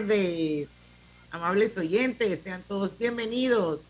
[0.00, 0.68] Tardes,
[1.30, 3.82] amables oyentes, sean todos bienvenidos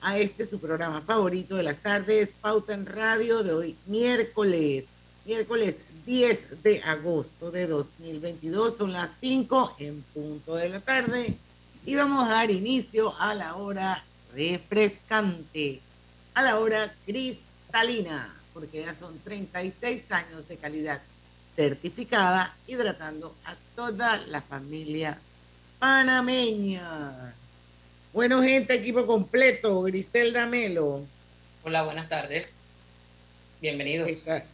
[0.00, 4.84] a este su programa favorito de las tardes, Pauta en Radio de hoy, miércoles,
[5.24, 11.36] miércoles 10 de agosto de 2022, son las 5 en punto de la tarde
[11.84, 15.80] y vamos a dar inicio a la hora refrescante,
[16.34, 21.02] a la hora cristalina, porque ya son 36 años de calidad
[21.56, 25.18] certificada, hidratando a toda la familia
[25.78, 27.34] panameña.
[28.12, 31.02] Bueno, gente, equipo completo, Griselda Melo.
[31.64, 32.56] Hola, buenas tardes.
[33.60, 34.08] Bienvenidos.
[34.08, 34.44] Está,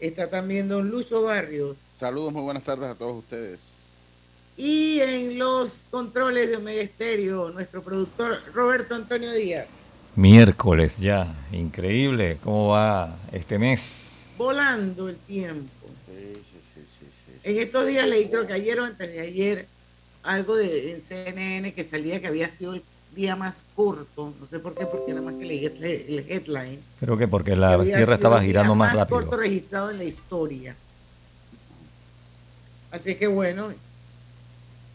[0.00, 1.76] está también don Lucho Barrios.
[1.96, 3.60] Saludos, muy buenas tardes a todos ustedes.
[4.56, 9.66] Y en los controles de Omega Estéreo, nuestro productor Roberto Antonio Díaz.
[10.14, 14.34] Miércoles ya, increíble cómo va este mes.
[14.36, 15.70] Volando el tiempo.
[16.06, 19.20] Sí, sí, sí, sí, sí, En estos días leí, creo que ayer o antes de
[19.20, 19.66] ayer,
[20.22, 22.82] algo de en CNN que salía que había sido el
[23.14, 24.34] día más corto.
[24.38, 26.80] No sé por qué, porque nada más que leí el, el headline.
[27.00, 29.20] Creo que porque que la Tierra estaba el día girando más más rápido.
[29.20, 30.76] corto registrado en la historia.
[32.90, 33.72] Así que bueno,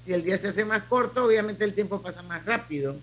[0.06, 2.96] si el día se hace más corto, obviamente el tiempo pasa más rápido.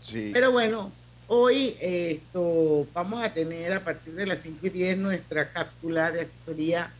[0.00, 0.30] Sí.
[0.32, 0.90] Pero bueno,
[1.26, 6.22] hoy esto vamos a tener a partir de las 5 y 10 nuestra cápsula de
[6.22, 6.90] asesoría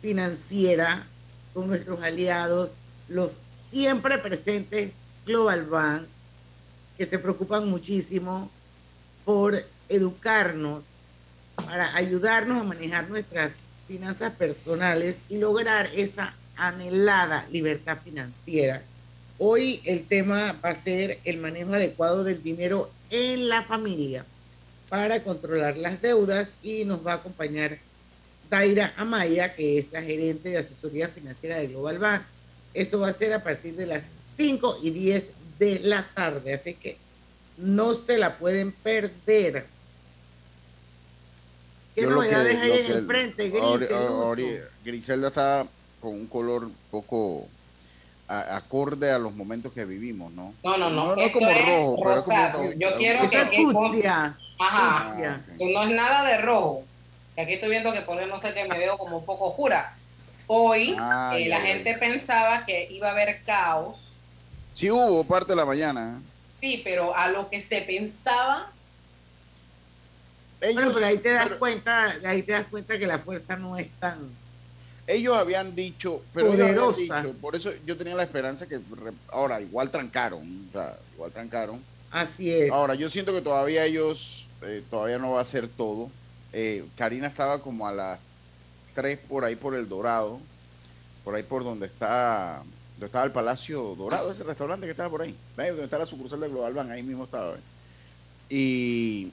[0.00, 1.06] financiera
[1.54, 2.72] con nuestros aliados,
[3.08, 3.38] los
[3.72, 4.92] siempre presentes
[5.24, 6.06] Global Bank,
[6.98, 8.50] que se preocupan muchísimo
[9.24, 10.84] por educarnos,
[11.56, 13.52] para ayudarnos a manejar nuestras
[13.88, 18.82] finanzas personales y lograr esa anhelada libertad financiera.
[19.38, 24.24] Hoy el tema va a ser el manejo adecuado del dinero en la familia
[24.88, 27.78] para controlar las deudas y nos va a acompañar
[28.50, 32.22] Daira Amaya, que es la gerente de asesoría financiera de Global Bank.
[32.74, 34.04] Esto va a ser a partir de las
[34.36, 35.24] 5 y 10
[35.58, 36.96] de la tarde, así que
[37.58, 39.66] no se la pueden perder.
[41.94, 43.90] ¿Qué Yo lo novedades que- hay lo en que- el frente, ahori- Gris?
[43.90, 45.66] ahori- Griselda está
[46.00, 47.46] con un color poco
[48.28, 50.54] a- acorde a los momentos que vivimos, ¿no?
[50.64, 51.08] No, no, no.
[51.08, 52.72] No, no esto como es rojo, pero es como rosado.
[52.78, 53.56] Yo quiero Esa es que...
[53.56, 54.36] que- fucsia.
[54.58, 55.08] Ajá.
[55.10, 55.34] fucsia.
[55.34, 55.58] Ah, ok.
[55.58, 56.82] Que no es nada de rojo.
[57.36, 59.94] Aquí estoy viendo que por eso no sé que me veo como un poco oscura.
[60.54, 64.16] Hoy Ah, eh, la gente pensaba que iba a haber caos.
[64.74, 66.18] Sí hubo parte de la mañana.
[66.18, 66.22] ¿eh?
[66.60, 68.70] Sí, pero a lo que se pensaba,
[70.60, 73.56] Ellos, Bueno, pero ahí te das pero cuenta, ahí te das cuenta que la fuerza
[73.56, 74.30] no es tan
[75.06, 76.92] ellos habían dicho, pero ellos habían
[77.24, 78.78] dicho, por eso yo tenía la esperanza que
[79.28, 81.82] ahora igual trancaron, o sea, igual trancaron.
[82.10, 82.70] así es.
[82.70, 86.10] Ahora, yo siento que todavía ellos, eh, todavía no va a ser todo.
[86.52, 88.18] Eh, Karina estaba como a las
[88.94, 90.40] 3 por ahí por el Dorado,
[91.24, 92.62] por ahí por donde está,
[92.94, 95.68] donde estaba el Palacio Dorado, ese restaurante que estaba por ahí, ¿ves?
[95.70, 97.52] donde está la sucursal de Global Bank, ahí mismo estaba.
[97.52, 97.60] ¿ves?
[98.48, 99.32] Y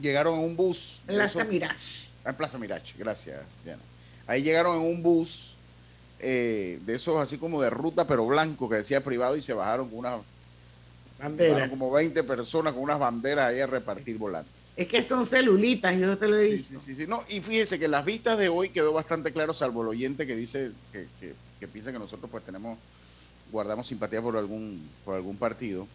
[0.00, 1.00] llegaron en un bus.
[1.06, 2.08] Plaza esos- Mirage.
[2.24, 3.82] Ah, En Plaza Mirage, gracias, Diana.
[4.26, 5.54] Ahí llegaron en un bus
[6.20, 9.88] eh, de esos así como de ruta, pero blanco, que decía privado, y se bajaron
[9.88, 10.20] con unas
[11.18, 11.48] Bandera.
[11.50, 14.52] Llegaron como 20 personas con unas banderas ahí a repartir volantes.
[14.78, 16.78] Es que son celulitas, yo te lo he dicho.
[16.78, 17.06] sí, sí, sí.
[17.08, 20.36] No, y fíjese que las vistas de hoy quedó bastante claro, salvo el oyente que
[20.36, 22.78] dice que, que- que piensa que nosotros pues tenemos,
[23.50, 25.88] guardamos simpatía por algún, por algún partido.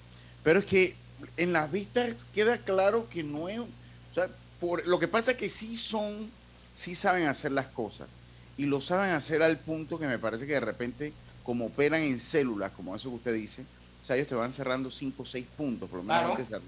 [0.43, 0.95] Pero es que
[1.37, 3.67] en las vistas queda claro que no es, o
[4.13, 4.27] sea,
[4.59, 6.29] por, lo que pasa es que sí son,
[6.75, 8.09] sí saben hacer las cosas.
[8.57, 11.13] Y lo saben hacer al punto que me parece que de repente,
[11.45, 13.63] como operan en células, como eso que usted dice,
[14.03, 16.61] o sea, ellos te van cerrando 5 o 6 puntos, por lo menos Claro.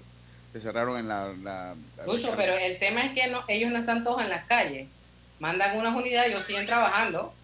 [0.56, 1.32] Te cerraron en la...
[1.42, 4.44] la- la- Lucho, pero el tema es que no, ellos no están todos en las
[4.46, 4.88] calles.
[5.38, 7.34] Mandan unas unidades, ellos siguen trabajando.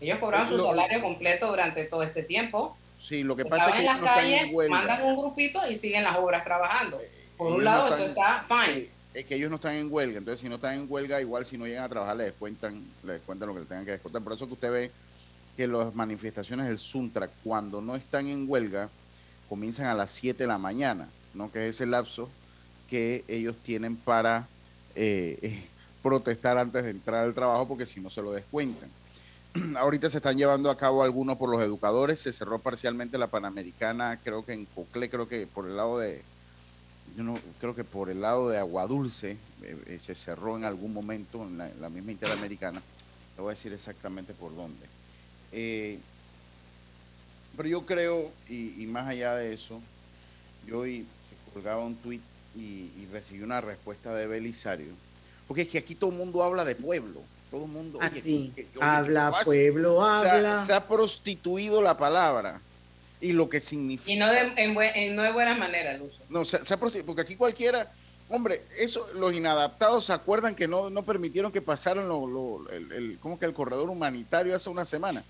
[0.00, 2.76] Ellos cobraron su salario completo durante todo este tiempo.
[2.98, 6.02] Sí, lo que pasa es que en no están en mandan un grupito y siguen
[6.02, 6.98] las obras trabajando.
[7.36, 8.88] Por Ellos un no lado, están- eso está fine.
[9.12, 11.58] Es que ellos no están en huelga, entonces si no están en huelga, igual si
[11.58, 14.22] no llegan a trabajar les descuentan, les descuentan lo que le tengan que descontar.
[14.22, 14.90] Por eso que usted ve
[15.58, 18.88] que las manifestaciones del Suntra, cuando no están en huelga,
[19.50, 21.52] comienzan a las 7 de la mañana, ¿no?
[21.52, 22.30] Que es ese lapso
[22.92, 24.46] que ellos tienen para
[24.94, 25.64] eh,
[26.02, 28.90] protestar antes de entrar al trabajo, porque si no se lo descuentan.
[29.78, 34.20] Ahorita se están llevando a cabo algunos por los educadores, se cerró parcialmente la Panamericana,
[34.22, 36.20] creo que en Coclé, creo que por el lado de,
[37.16, 40.92] yo no creo que por el lado de Aguadulce eh, eh, se cerró en algún
[40.92, 42.82] momento en la, misma Interamericana.
[43.36, 44.86] Le voy a decir exactamente por dónde.
[45.52, 45.98] Eh,
[47.56, 49.80] pero yo creo, y, y más allá de eso,
[50.66, 51.06] yo hoy
[51.54, 52.20] colgaba un tuit
[52.56, 54.92] y, y recibí una respuesta de Belisario,
[55.48, 57.20] porque es que aquí todo el mundo habla de pueblo,
[57.50, 57.98] todo el mundo...
[57.98, 60.64] oye, Así, oye, Ah, habla pueblo, Se ha- habla.
[60.66, 62.60] se ha prostituido la palabra
[63.20, 64.10] y lo que significa...
[64.12, 66.18] Y no de, en, no de buenas maneras, Lucho.
[66.28, 67.90] No, se, se ha prosti- porque aquí cualquiera,
[68.28, 72.90] hombre, eso, los inadaptados se acuerdan que no, no permitieron que pasaran lo, lo- el,
[72.92, 75.22] el- ¿cómo que el corredor humanitario hace una semana.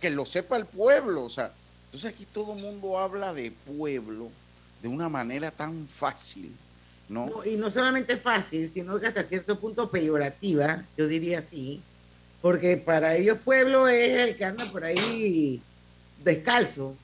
[0.00, 1.52] Que lo sepa el pueblo, o sea,
[1.86, 4.30] entonces aquí todo el mundo habla de pueblo
[4.86, 6.52] de una manera tan fácil,
[7.08, 7.26] ¿no?
[7.26, 11.80] No, y no solamente fácil, sino que hasta cierto punto peyorativa, yo diría así,
[12.40, 15.60] porque para ellos pueblo es el que anda por ahí
[16.22, 16.94] descalzo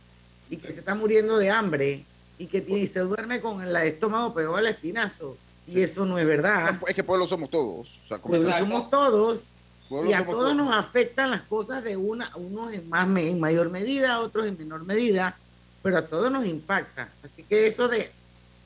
[0.49, 2.05] y que se está muriendo de hambre
[2.39, 5.37] y que tiene- y se duerme con el estómago pegado al espinazo.
[5.67, 6.79] Y eso no es verdad.
[6.89, 7.99] Es que pueblo somos todos.
[8.05, 8.67] O sea, como Pueblo Exacto.
[8.67, 9.45] somos todos
[9.89, 13.41] pueblo y a somos todos nos afectan las cosas de una, unos en, más, en
[13.41, 15.37] mayor medida, otros en menor medida,
[15.83, 17.09] pero a todos nos impacta.
[17.25, 18.11] Así que eso de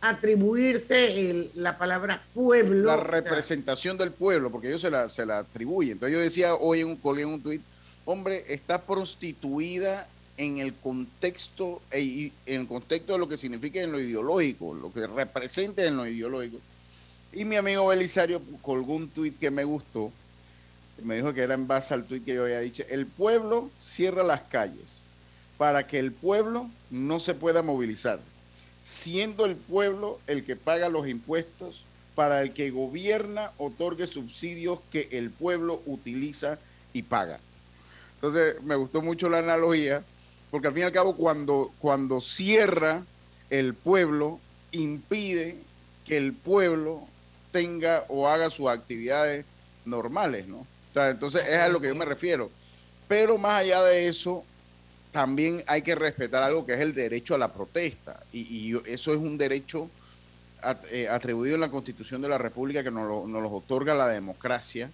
[0.00, 2.86] atribuirse el- la palabra pueblo.
[2.88, 5.92] la o sea, representación del pueblo, porque ellos se la, se la atribuyen.
[5.92, 7.62] Entonces yo decía hoy en un colí en un tuit,
[8.04, 13.90] hombre, está prostituida en el contexto e- en el contexto de lo que significa en
[13.90, 16.58] lo ideológico, lo que representa en lo ideológico.
[17.32, 20.12] Y mi amigo Belisario colgó un tuit que me gustó,
[21.02, 24.22] me dijo que era en base al tuit que yo había dicho, el pueblo cierra
[24.22, 25.00] las calles
[25.58, 28.20] para que el pueblo no se pueda movilizar,
[28.82, 31.82] siendo el pueblo el que paga los impuestos
[32.14, 36.58] para el que gobierna otorgue subsidios que el pueblo utiliza
[36.92, 37.38] y paga.
[38.14, 40.02] Entonces me gustó mucho la analogía,
[40.50, 43.02] porque al fin y al cabo cuando, cuando cierra
[43.50, 44.40] el pueblo,
[44.72, 45.56] impide
[46.06, 47.02] que el pueblo
[47.52, 49.44] tenga o haga sus actividades
[49.84, 50.58] normales, ¿no?
[50.58, 52.50] O sea, entonces es a lo que yo me refiero.
[53.08, 54.44] Pero más allá de eso,
[55.16, 58.20] también hay que respetar algo que es el derecho a la protesta.
[58.34, 59.88] Y, y eso es un derecho
[60.90, 64.08] eh, atribuido en la Constitución de la República que nos lo, nos los otorga la
[64.08, 64.90] democracia.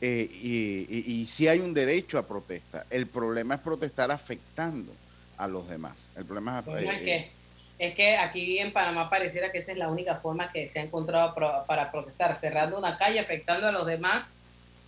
[0.00, 2.86] eh, y, y, y sí hay un derecho a protesta.
[2.88, 4.92] El problema es protestar afectando
[5.36, 6.06] a los demás.
[6.16, 6.64] El problema es...
[6.64, 7.30] Bueno, eh, es, que,
[7.86, 10.82] es que aquí en Panamá pareciera que esa es la única forma que se ha
[10.82, 14.34] encontrado pro- para protestar, cerrando una calle, afectando a los demás,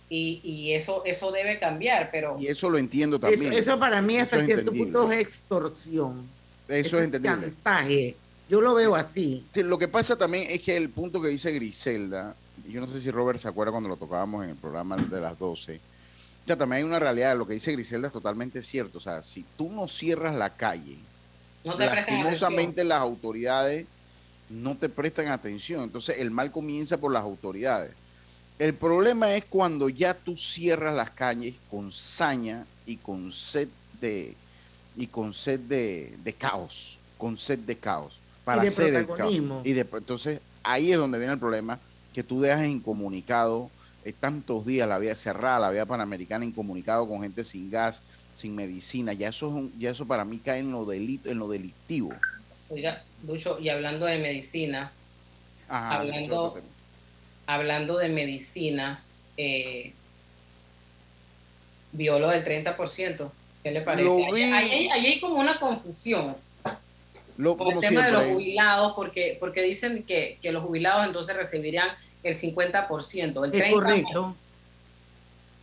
[0.09, 3.53] y, y eso, eso debe cambiar, pero y eso lo entiendo también.
[3.53, 6.27] eso para mí hasta cierto punto es extorsión.
[6.67, 7.41] eso es entendible.
[7.41, 8.15] chantaje.
[8.47, 9.43] Yo lo veo así.
[9.53, 12.87] Sí, Lo que pasa también es que el punto que dice Griselda, y yo no
[12.87, 15.79] sé si Robert se acuerda cuando lo tocábamos en el programa de las 12,
[16.45, 19.43] ya también hay una realidad, lo que dice Griselda es totalmente cierto, o sea, si
[19.57, 20.97] tú no cierras la calle,
[21.63, 23.87] no te lastimosamente las autoridades
[24.49, 27.91] no te prestan atención, entonces el mal comienza por las autoridades.
[28.57, 33.67] El problema es cuando ya tú cierras las calles con saña y con sed
[33.99, 34.35] de
[34.97, 39.33] y con sed de, de caos, con sed de caos para de hacer el caos.
[39.65, 41.79] Y de, entonces ahí es donde viene el problema
[42.13, 43.69] que tú dejas incomunicado
[44.05, 48.03] eh, tantos días la vía cerrada, la vía panamericana incomunicado con gente sin gas,
[48.37, 51.39] sin medicina, ya eso es un- ya eso para mí cae en lo delito, en
[51.39, 52.13] lo delictivo.
[52.69, 55.07] Oiga, Lucho, y hablando de medicinas,
[55.67, 56.67] Ajá, Hablando- ese es otro tema.
[57.47, 59.93] Hablando de medicinas, eh,
[61.91, 63.31] violó el 30%.
[63.63, 64.05] ¿Qué le parece?
[64.07, 64.41] Lo Ahí- vi.
[64.43, 66.35] Ahí, ahí- ahí hay como una confusión
[67.37, 71.35] Lo- con el tema de los jubilados, porque, porque dicen que, que los jubilados entonces
[71.35, 71.89] recibirían
[72.23, 73.43] el 50%.
[73.45, 74.35] El Es 30% correcto.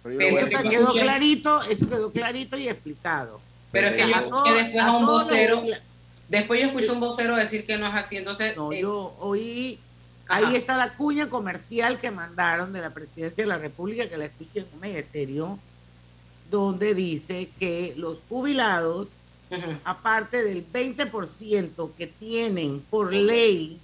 [0.02, 3.40] pero lo Eso que quedó clarito, eso quedó clarito y explicado.
[3.70, 5.62] Pero es que yo todo- después a un vocero,
[6.28, 9.78] después yo escuché un vocero decir que no es así, entonces No, eh, yo oí,
[10.32, 10.48] Ajá.
[10.48, 14.24] ahí está la cuña comercial que mandaron de la presidencia de la República, que la
[14.24, 15.58] escuché en Omega Estéreo,
[16.50, 19.08] donde dice que los jubilados,
[19.84, 23.78] aparte del 20% que tienen por ley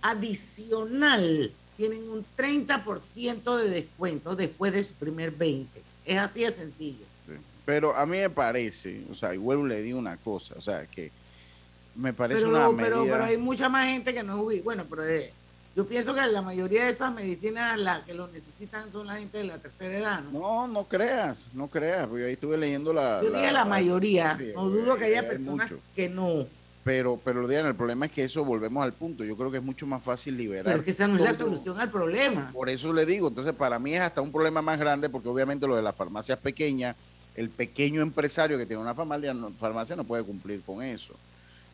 [0.00, 5.82] adicional, tienen un 30% de descuento después de su primer 20.
[6.06, 7.04] Es así de sencillo.
[7.26, 7.34] Sí.
[7.66, 10.86] Pero a mí me parece, o sea, y vuelvo le digo una cosa, o sea,
[10.86, 11.10] que
[11.96, 13.12] me parece pero, una pero, medida...
[13.14, 15.32] pero hay mucha más gente que no es Bueno, pero eh,
[15.76, 19.38] yo pienso que la mayoría de estas medicinas la que lo necesitan son la gente
[19.38, 20.40] de la tercera edad, ¿no?
[20.40, 23.22] No, no creas, no creas, porque ahí estuve leyendo la...
[23.22, 25.82] Yo dije la mayoría, no dudo que haya hay personas mucho.
[25.94, 26.46] que no.
[26.82, 29.22] Pero, pero Diana, el problema es que eso volvemos al punto.
[29.22, 30.64] Yo creo que es mucho más fácil liberar.
[30.64, 32.50] Pero es que esa no es la solución al problema.
[32.52, 35.66] Por eso le digo, entonces para mí es hasta un problema más grande porque obviamente
[35.66, 36.96] lo de las farmacias pequeñas,
[37.36, 41.14] el pequeño empresario que tiene una farmacia no, farmacia no puede cumplir con eso.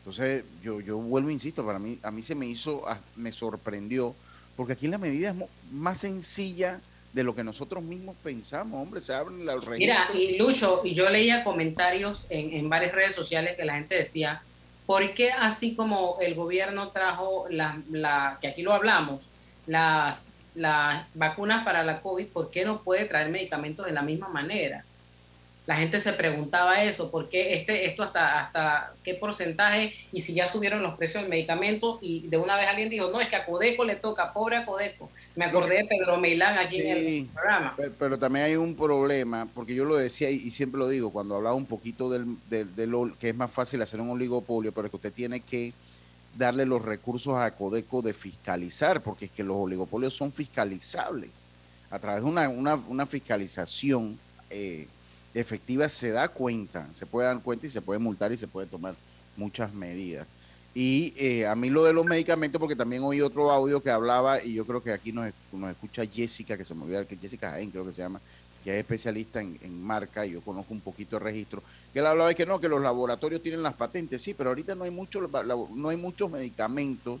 [0.07, 4.15] Entonces yo, yo vuelvo, insisto, para mí, a mí se me hizo, ah, me sorprendió,
[4.55, 5.35] porque aquí la medida es
[5.73, 6.79] más sencilla
[7.11, 10.17] de lo que nosotros mismos pensamos, hombre, se abren los Mira, registros.
[10.17, 14.41] y Lucho, y yo leía comentarios en, en varias redes sociales que la gente decía,
[14.85, 19.27] ¿por qué así como el gobierno trajo la, la que aquí lo hablamos,
[19.65, 24.29] las, las vacunas para la COVID, ¿por qué no puede traer medicamentos de la misma
[24.29, 24.85] manera?
[25.67, 29.93] La gente se preguntaba eso, ¿por qué este, esto hasta, hasta qué porcentaje?
[30.13, 33.19] Y si ya subieron los precios del medicamento y de una vez alguien dijo, no,
[33.19, 35.09] es que a Codeco le toca, pobre a Codeco.
[35.35, 37.73] Me acordé de Pedro Milán aquí en el programa.
[37.75, 41.11] Pero, pero también hay un problema, porque yo lo decía y, y siempre lo digo,
[41.11, 44.89] cuando hablaba un poquito del, del, del que es más fácil hacer un oligopolio, pero
[44.89, 45.73] que usted tiene que
[46.37, 51.43] darle los recursos a Codeco de fiscalizar, porque es que los oligopolios son fiscalizables.
[51.91, 54.17] A través de una, una, una fiscalización
[54.49, 54.87] eh,
[55.33, 58.67] efectiva se da cuenta, se puede dar cuenta y se puede multar y se puede
[58.67, 58.95] tomar
[59.35, 60.27] muchas medidas.
[60.73, 64.43] Y eh, a mí lo de los medicamentos, porque también oí otro audio que hablaba,
[64.43, 67.49] y yo creo que aquí nos, nos escucha Jessica, que se me olvidó, que Jessica
[67.49, 68.21] Jaén creo que se llama,
[68.63, 72.05] que es especialista en, en marca, y yo conozco un poquito de registro, que él
[72.05, 74.91] hablaba de que no, que los laboratorios tienen las patentes, sí, pero ahorita no hay,
[74.91, 75.27] mucho,
[75.75, 77.19] no hay muchos medicamentos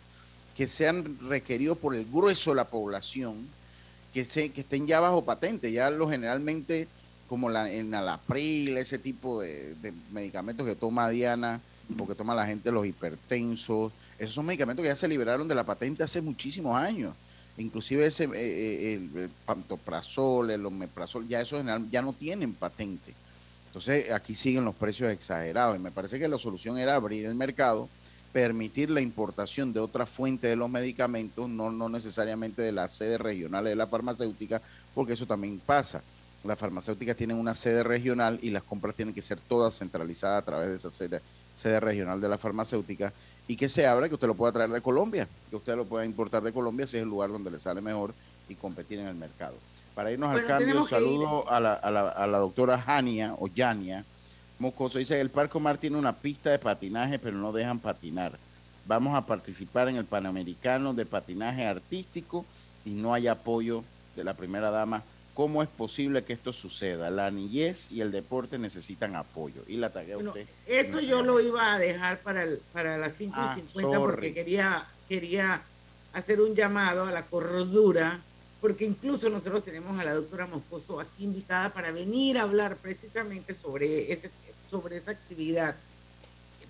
[0.55, 3.47] que sean requeridos por el grueso de la población,
[4.13, 6.87] que, se, que estén ya bajo patente, ya lo generalmente
[7.27, 9.75] como la, en Alapril, ese tipo de,
[10.11, 11.61] medicamentos que toma Diana,
[11.97, 15.63] porque toma la gente los hipertensos, esos son medicamentos que ya se liberaron de la
[15.63, 17.15] patente hace muchísimos años.
[17.57, 23.13] Inclusive ese eh, eh, el, el pantoprazol, el omeprazol, ya esos ya no tienen patente.
[23.67, 27.35] Entonces aquí siguen los precios exagerados y me parece que la solución era abrir el
[27.35, 27.89] mercado,
[28.31, 33.19] permitir la importación de otra fuente de los medicamentos, no, no necesariamente de las sedes
[33.19, 34.61] regionales de la farmacéutica,
[34.93, 36.01] porque eso también pasa.
[36.47, 40.45] Las farmacéuticas tienen una sede regional y las compras tienen que ser todas centralizadas a
[40.45, 41.21] través de esa sede,
[41.53, 43.11] sede regional de la farmacéutica
[43.47, 46.05] y que se abra, que usted lo pueda traer de Colombia, que usted lo pueda
[46.05, 48.13] importar de Colombia si es el lugar donde le sale mejor
[48.47, 49.55] y competir en el mercado.
[49.93, 53.47] Para irnos Bueno, al cambio, saludo a la, a, la, a la doctora Jania o
[53.47, 54.05] Yania
[54.59, 54.99] Moscoso.
[54.99, 58.33] Dice, el Parque Omar tiene una pista de patinaje, pero no dejan patinar.
[58.85, 62.45] Vamos a participar en el Panamericano de Patinaje Artístico
[62.85, 63.83] y no hay apoyo
[64.15, 65.03] de la primera dama.
[65.37, 67.11] ¿Cómo es posible que esto suceda?
[67.11, 69.61] La niñez y el deporte necesitan apoyo.
[69.67, 70.47] Y la taguea Bueno, usted.
[70.65, 74.15] eso yo lo iba a dejar para, el- para las 5 Ah, y 50 porque
[74.15, 74.33] sorry.
[74.33, 75.61] quería, quería
[76.13, 78.19] hacer un llamado a la cordura,
[78.61, 83.53] porque incluso nosotros tenemos a la doctora Moscoso aquí invitada para venir a hablar precisamente
[83.53, 84.31] sobre, ese,
[84.71, 85.75] sobre esa actividad.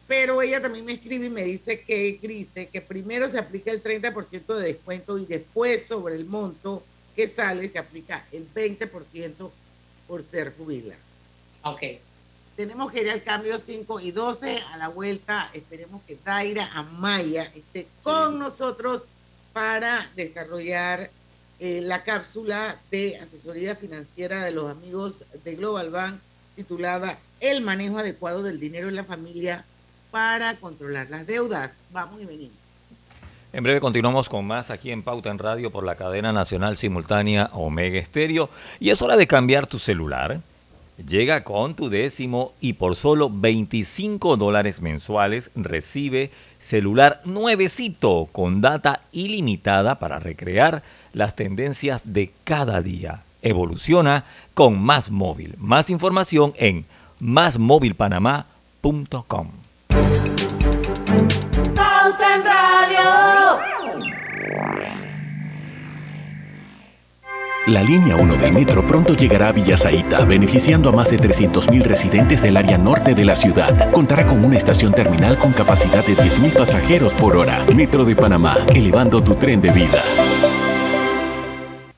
[0.10, 3.82] Pero ella también me escribe y me dice que, dice que primero se aplica el
[3.82, 6.84] 30% de descuento y después sobre el monto
[7.18, 9.50] que sale se aplica el 20%
[10.08, 11.02] por ser jubilado.
[11.64, 11.82] Ok.
[12.56, 15.50] Tenemos que ir al cambio 5 y 12 a la vuelta.
[15.52, 19.08] Esperemos que Daira Amaya esté con nosotros
[19.52, 21.10] para desarrollar
[21.60, 26.20] eh, la cápsula de asesoría financiera de los amigos de Global Bank
[26.56, 29.66] titulada El manejo adecuado del dinero en la familia
[30.12, 31.78] para controlar las deudas.
[31.92, 32.67] Vamos y venimos.
[33.54, 37.50] En breve continuamos con más aquí en Pauta en Radio por la cadena nacional simultánea
[37.54, 38.50] Omega Estéreo.
[38.80, 40.42] Y es hora de cambiar tu celular.
[41.08, 49.02] Llega con tu décimo y por solo 25 dólares mensuales recibe celular nuevecito con data
[49.12, 53.24] ilimitada para recrear las tendencias de cada día.
[53.44, 55.54] Evoluciona con Más Móvil.
[55.58, 56.86] Más información en
[57.20, 59.52] másmóvilpanamá.com.
[62.18, 63.00] Pauta en Radio.
[67.68, 72.42] La línea 1 del metro pronto llegará a Villasaita, beneficiando a más de 300.000 residentes
[72.42, 73.92] del área norte de la ciudad.
[73.92, 77.66] Contará con una estación terminal con capacidad de 10.000 pasajeros por hora.
[77.76, 80.02] Metro de Panamá, elevando tu tren de vida.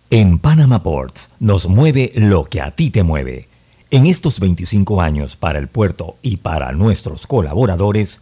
[0.09, 3.47] En Panama Ports nos mueve lo que a ti te mueve.
[3.91, 8.21] En estos 25 años para el puerto y para nuestros colaboradores,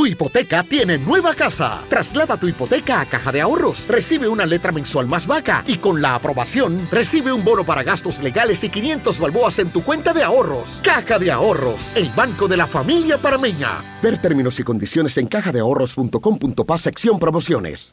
[0.00, 1.82] Tu hipoteca tiene nueva casa.
[1.90, 3.86] Traslada tu hipoteca a Caja de Ahorros.
[3.86, 8.22] Recibe una letra mensual más vaca y con la aprobación recibe un bono para gastos
[8.22, 10.80] legales y 500 balboas en tu cuenta de ahorros.
[10.82, 13.82] Caja de Ahorros, el banco de la familia parameña.
[14.02, 17.92] Ver términos y condiciones en cajadeahorros.com.pa sección promociones.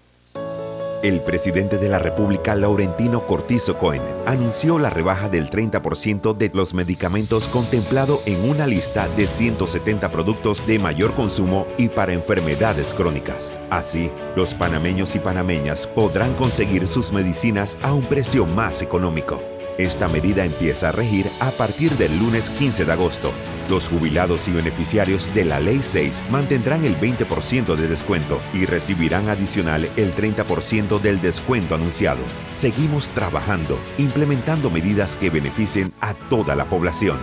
[1.03, 6.73] El presidente de la República, Laurentino Cortizo Cohen, anunció la rebaja del 30% de los
[6.73, 13.53] medicamentos contemplado en una lista de 170 productos de mayor consumo y para enfermedades crónicas.
[13.69, 19.56] Así, los panameños y panameñas podrán conseguir sus medicinas a un precio más económico.
[19.77, 23.31] Esta medida empieza a regir a partir del lunes 15 de agosto.
[23.69, 29.29] Los jubilados y beneficiarios de la Ley 6 mantendrán el 20% de descuento y recibirán
[29.29, 32.21] adicional el 30% del descuento anunciado.
[32.57, 37.19] Seguimos trabajando, implementando medidas que beneficien a toda la población.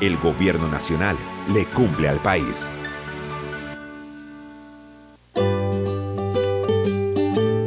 [0.00, 1.16] El gobierno nacional
[1.52, 2.70] le cumple al país.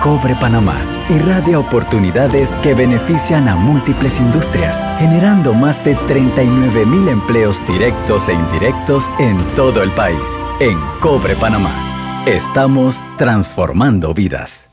[0.00, 7.64] Cobre Panamá irradia oportunidades que benefician a múltiples industrias, generando más de 39 mil empleos
[7.66, 10.20] directos e indirectos en todo el país.
[10.60, 14.68] En Cobre Panamá, estamos transformando vidas.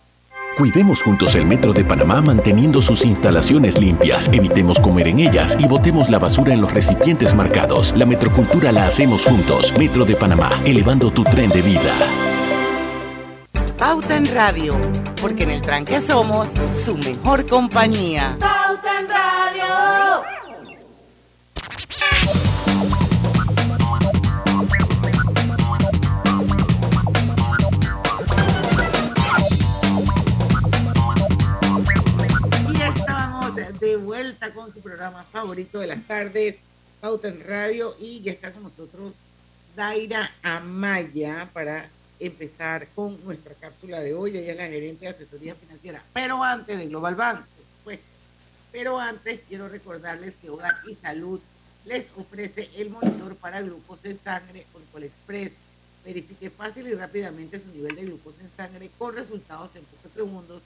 [0.57, 5.67] Cuidemos juntos el Metro de Panamá manteniendo sus instalaciones limpias, evitemos comer en ellas y
[5.67, 7.93] botemos la basura en los recipientes marcados.
[7.97, 9.73] La metrocultura la hacemos juntos.
[9.77, 12.34] Metro de Panamá, elevando tu tren de vida.
[13.85, 14.75] Pauta en Radio,
[15.21, 16.47] porque en el tranque somos
[16.83, 18.35] su mejor compañía.
[18.39, 20.23] Pauta en Radio.
[32.67, 36.57] Y ya estamos de vuelta con su programa favorito de las tardes,
[37.01, 39.13] Pauta en Radio, y ya está con nosotros
[39.75, 41.87] Daira Amaya para
[42.19, 44.37] empezar con nuestra cápsula de hoy.
[44.37, 47.45] Ella es la gerente de asesoría financiera, pero antes de Global Bank,
[47.83, 47.99] pues.
[48.71, 51.39] Pero antes quiero recordarles que Hogar y Salud
[51.85, 55.51] les ofrece el monitor para glucosa en sangre con Express.
[56.03, 60.63] Verifique fácil y rápidamente su nivel de glucosa en sangre con resultados en pocos segundos,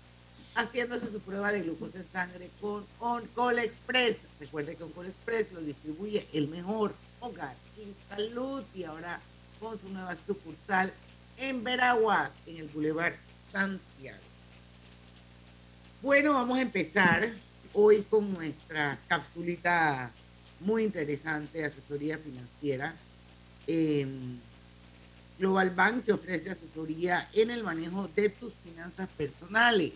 [0.56, 4.18] haciéndose su prueba de glucosa en sangre con OnCall Express.
[4.40, 9.22] Recuerde que OnCall Express lo distribuye el mejor Hogar y Salud y ahora
[9.60, 10.92] con su nueva sucursal
[11.40, 13.14] en Veraguas, en el Boulevard
[13.52, 14.20] Santiago.
[16.02, 17.30] Bueno, vamos a empezar
[17.74, 20.12] hoy con nuestra capsulita
[20.60, 22.94] muy interesante de asesoría financiera.
[23.68, 24.08] Eh,
[25.38, 29.94] Global Bank te ofrece asesoría en el manejo de tus finanzas personales.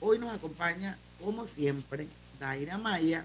[0.00, 2.06] Hoy nos acompaña, como siempre,
[2.38, 3.24] Daira Maya,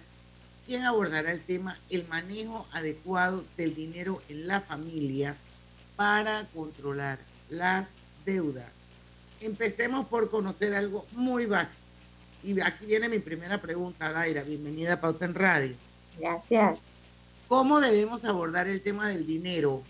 [0.66, 5.36] quien abordará el tema el manejo adecuado del dinero en la familia
[5.96, 7.90] para controlar las
[8.26, 8.70] deudas.
[9.42, 11.82] Empecemos por conocer algo muy básico.
[12.44, 14.44] Y aquí viene mi primera pregunta, Daira.
[14.44, 15.76] Bienvenida a Pauta en Radio.
[16.20, 16.78] Gracias.
[17.48, 19.84] ¿Cómo debemos abordar el tema del dinero?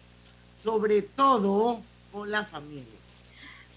[0.63, 2.99] Sobre todo con la familia.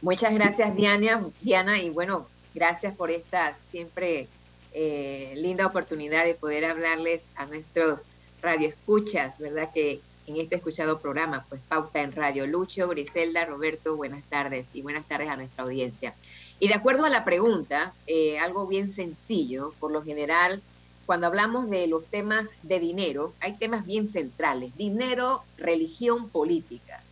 [0.02, 1.24] Muchas gracias, Diana.
[1.40, 4.28] Diana, y bueno, gracias por esta siempre
[4.72, 8.06] eh, linda oportunidad de poder hablarles a nuestros
[8.42, 9.70] radio escuchas, ¿verdad?
[9.72, 12.46] Que en este escuchado programa, pues Pauta en Radio.
[12.46, 16.14] Lucho, Griselda, Roberto, buenas tardes y buenas tardes a nuestra audiencia.
[16.58, 20.62] Y de acuerdo a la pregunta, eh, algo bien sencillo, por lo general,
[21.04, 27.02] cuando hablamos de los temas de dinero, hay temas bien centrales, dinero, religión, política.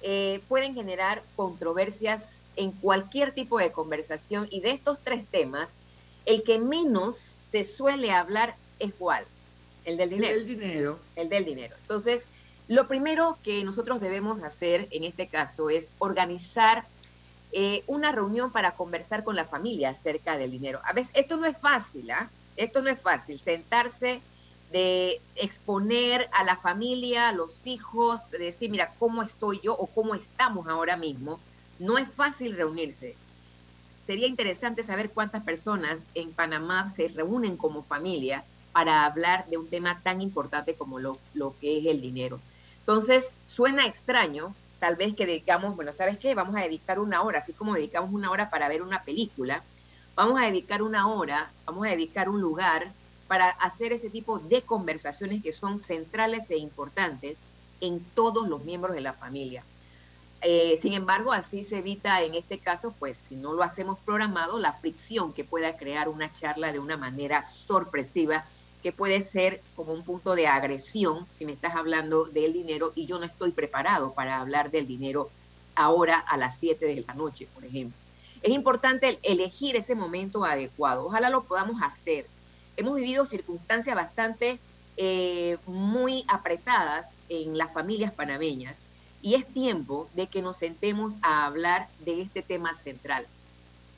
[0.00, 5.78] Eh, pueden generar controversias en cualquier tipo de conversación y de estos tres temas,
[6.24, 9.24] el que menos se suele hablar es cuál?
[9.84, 10.32] El del dinero.
[10.32, 10.98] El del dinero.
[11.16, 11.76] El del dinero.
[11.82, 12.26] Entonces,
[12.68, 16.84] lo primero que nosotros debemos hacer en este caso es organizar
[17.52, 20.80] eh, una reunión para conversar con la familia acerca del dinero.
[20.84, 22.30] A veces, esto no es fácil, ¿ah?
[22.56, 24.20] Esto no es fácil, sentarse
[24.72, 29.86] de exponer a la familia, a los hijos, de decir, mira, cómo estoy yo o
[29.86, 31.38] cómo estamos ahora mismo.
[31.78, 33.16] No es fácil reunirse.
[34.06, 39.68] Sería interesante saber cuántas personas en Panamá se reúnen como familia para hablar de un
[39.68, 42.40] tema tan importante como lo, lo que es el dinero.
[42.86, 46.34] Entonces, suena extraño, tal vez que digamos, bueno, ¿sabes qué?
[46.34, 49.62] Vamos a dedicar una hora, así como dedicamos una hora para ver una película,
[50.14, 52.92] vamos a dedicar una hora, vamos a dedicar un lugar
[53.26, 57.40] para hacer ese tipo de conversaciones que son centrales e importantes
[57.80, 59.64] en todos los miembros de la familia.
[60.42, 64.58] Eh, sin embargo, así se evita en este caso, pues si no lo hacemos programado,
[64.58, 68.44] la fricción que pueda crear una charla de una manera sorpresiva
[68.84, 73.06] que puede ser como un punto de agresión si me estás hablando del dinero y
[73.06, 75.30] yo no estoy preparado para hablar del dinero
[75.74, 77.96] ahora a las 7 de la noche, por ejemplo.
[78.42, 81.06] Es importante elegir ese momento adecuado.
[81.06, 82.26] Ojalá lo podamos hacer.
[82.76, 84.58] Hemos vivido circunstancias bastante
[84.98, 88.76] eh, muy apretadas en las familias panameñas
[89.22, 93.26] y es tiempo de que nos sentemos a hablar de este tema central.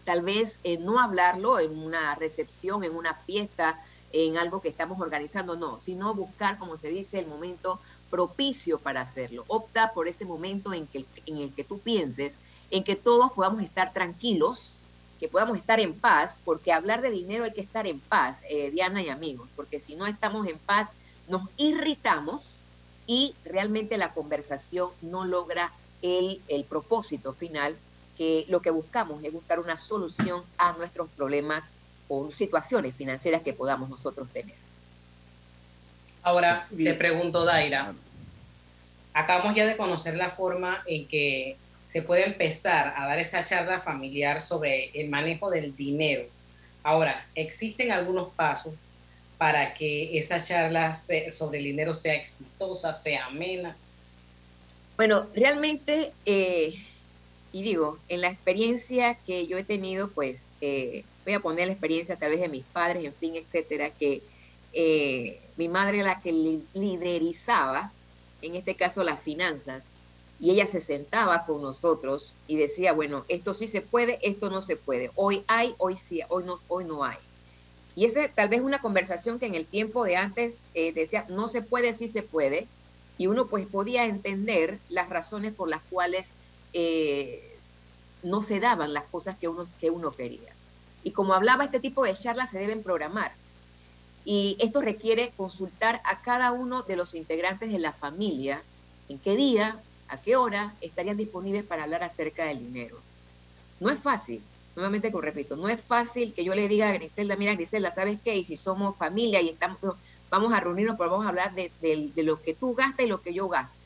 [0.04, 5.00] Tal vez eh, no hablarlo en una recepción, en una fiesta, en algo que estamos
[5.00, 9.44] organizando, no, sino buscar, como se dice, el momento propicio para hacerlo.
[9.48, 12.38] Opta por ese momento en, que, en el que tú pienses,
[12.70, 14.80] en que todos podamos estar tranquilos,
[15.20, 18.70] que podamos estar en paz, porque hablar de dinero hay que estar en paz, eh,
[18.70, 20.90] Diana y amigos, porque si no estamos en paz,
[21.28, 22.58] nos irritamos
[23.06, 27.76] y realmente la conversación no logra el, el propósito final,
[28.16, 31.70] que lo que buscamos es buscar una solución a nuestros problemas
[32.08, 34.54] o situaciones financieras que podamos nosotros tener.
[36.22, 37.94] Ahora te pregunto, Daira,
[39.14, 41.56] acabamos ya de conocer la forma en que
[41.88, 46.24] se puede empezar a dar esa charla familiar sobre el manejo del dinero.
[46.82, 48.74] Ahora, ¿existen algunos pasos
[49.38, 53.76] para que esa charla sobre el dinero sea exitosa, sea amena?
[54.96, 56.74] Bueno, realmente, eh,
[57.52, 61.72] y digo, en la experiencia que yo he tenido, pues eh, voy a poner la
[61.72, 64.22] experiencia a través de mis padres, en fin, etcétera, que
[64.72, 66.32] eh, mi madre era la que
[66.72, 67.90] liderizaba,
[68.42, 69.92] en este caso las finanzas,
[70.38, 74.62] y ella se sentaba con nosotros y decía, bueno, esto sí se puede, esto no
[74.62, 77.16] se puede, hoy hay, hoy sí, hoy no, hoy no hay.
[77.96, 81.48] Y esa tal vez una conversación que en el tiempo de antes eh, decía, no
[81.48, 82.68] se puede, sí se puede,
[83.18, 86.30] y uno pues podía entender las razones por las cuales
[86.72, 87.56] eh,
[88.22, 90.55] no se daban las cosas que uno, que uno quería.
[91.06, 93.30] Y como hablaba, este tipo de charlas se deben programar.
[94.24, 98.60] Y esto requiere consultar a cada uno de los integrantes de la familia
[99.08, 102.98] en qué día, a qué hora estarían disponibles para hablar acerca del dinero.
[103.78, 104.42] No es fácil,
[104.74, 108.18] nuevamente con repito, no es fácil que yo le diga a Griselda, mira Griselda, ¿sabes
[108.24, 108.34] qué?
[108.34, 109.78] Y si somos familia y estamos,
[110.28, 111.70] vamos a reunirnos, pero vamos a hablar de,
[112.16, 113.76] lo que tú gastas y lo que yo gasto.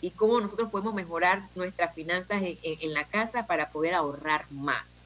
[0.00, 4.97] Y cómo nosotros podemos mejorar nuestras finanzas en la casa para poder ahorrar más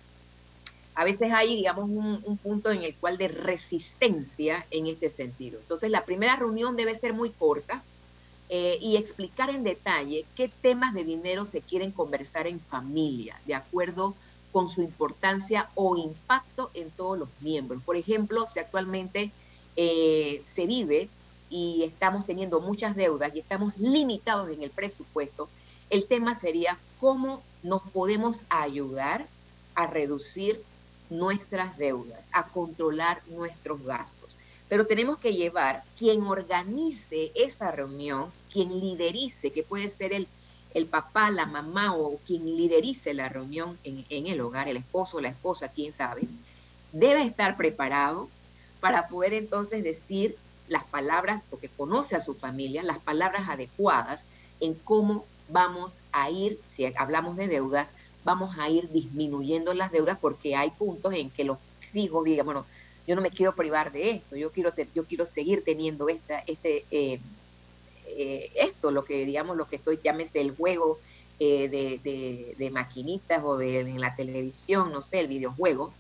[0.95, 5.59] a veces hay, digamos, un, punto en el cual de resistencia en este sentido.
[5.59, 7.83] Entonces, la primera reunión debe ser muy corta
[8.49, 13.55] eh, y explicar en detalle qué temas de dinero se quieren conversar en familia, de
[13.55, 14.15] acuerdo
[14.53, 17.83] con su importancia o impacto en todos los miembros.
[17.83, 19.33] Por ejemplo, si actualmente
[19.77, 21.09] eh, se vive
[21.49, 25.49] y estamos teniendo muchas deudas y estamos limitados en el presupuesto,
[25.89, 29.27] el tema sería cómo nos podemos ayudar
[29.75, 30.63] a reducir
[31.19, 34.37] nuestras deudas, a controlar nuestros gastos.
[34.69, 40.27] Pero tenemos que llevar quien organice esa reunión, quien liderice, que puede ser el,
[40.75, 45.21] el papá, la mamá o quien liderice la reunión en, en el hogar, el esposo,
[45.21, 46.23] la esposa, quién sabe,
[46.93, 48.29] debe estar preparado
[48.81, 50.37] para poder entonces decir
[50.69, 54.25] las palabras, porque conoce a su familia, las palabras adecuadas
[54.61, 57.89] en cómo vamos a ir, si hablamos de deudas,
[58.25, 61.59] vamos a ir disminuyendo las deudas porque hay puntos en que los
[61.95, 62.67] hijos digan, bueno,
[63.07, 66.85] yo no me quiero privar de esto, yo quiero, yo quiero seguir teniendo esta, este,
[66.91, 67.21] eh,
[68.07, 70.99] eh, esto, lo que digamos, lo que estoy, llámese el juego
[71.41, 75.93] eh, de, de, maquinitas o de en la televisión, no sé, el videojuego,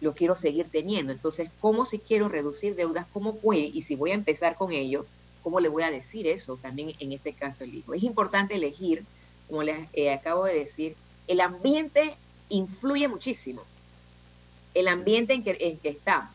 [0.00, 1.12] lo quiero seguir teniendo.
[1.12, 3.06] Entonces, ¿cómo si quiero reducir deudas?
[3.12, 3.60] ¿Cómo puede?
[3.60, 5.06] Y si voy a empezar con ello,
[5.42, 7.94] ¿cómo le voy a decir eso también en este caso el hijo?
[7.94, 9.04] Es importante elegir,
[9.46, 10.96] como les acabo de decir,
[11.30, 12.16] el ambiente
[12.48, 13.62] influye muchísimo.
[14.74, 16.32] El ambiente en que, en que estamos,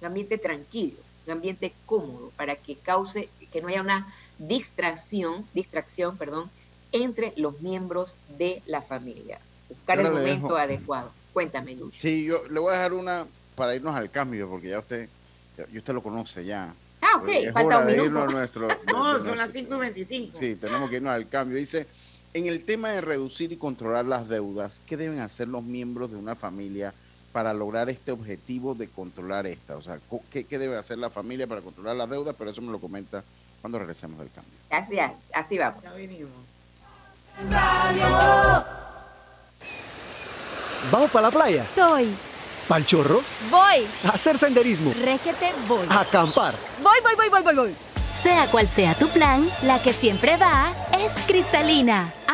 [0.00, 6.16] un ambiente tranquilo, un ambiente cómodo para que cause, que no haya una distracción, distracción,
[6.16, 6.50] perdón,
[6.90, 9.38] entre los miembros de la familia.
[9.68, 11.12] Buscar el momento adecuado.
[11.32, 12.00] Cuéntame, Lucho.
[12.00, 15.08] Sí, yo le voy a dejar una para irnos al cambio, porque ya usted,
[15.56, 16.74] ya usted lo conoce ya.
[17.00, 18.06] Ah, ok, es falta hora un de minuto.
[18.08, 20.38] irnos a nuestro, No, son las 5 y 25.
[20.38, 21.56] Sí, tenemos que irnos al cambio.
[21.56, 21.86] Dice,
[22.34, 26.16] en el tema de reducir y controlar las deudas, ¿qué deben hacer los miembros de
[26.16, 26.92] una familia
[27.32, 29.76] para lograr este objetivo de controlar esta?
[29.76, 32.34] O sea, ¿qué, qué debe hacer la familia para controlar las deudas?
[32.36, 33.22] Pero eso me lo comenta
[33.62, 34.52] cuando regresemos del cambio.
[34.68, 34.98] Así,
[35.32, 35.82] así vamos.
[35.84, 36.32] Ya venimos.
[40.90, 41.64] ¿Vamos para la playa?
[41.72, 42.08] Soy.
[42.66, 43.22] ¿Pal chorro?
[43.50, 43.86] Voy.
[44.04, 44.92] A hacer senderismo.
[45.04, 45.86] Régete, voy.
[45.88, 46.54] A acampar.
[46.82, 47.74] Voy, voy, voy, voy, voy, voy.
[48.22, 52.12] Sea cual sea tu plan, la que siempre va es cristalina.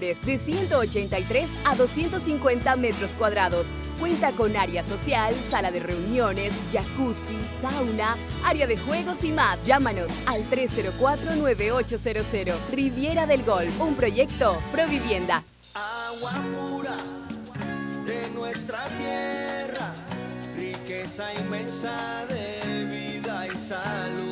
[0.00, 3.66] de 183 a 250 metros cuadrados.
[4.00, 9.62] Cuenta con área social, sala de reuniones, jacuzzi, sauna, área de juegos y más.
[9.64, 12.54] Llámanos al 304-9800.
[12.72, 15.42] Riviera del Golf, un proyecto Provivienda.
[15.74, 16.96] Agua pura
[18.06, 19.92] de nuestra tierra
[20.56, 24.31] riqueza inmensa de vida y salud.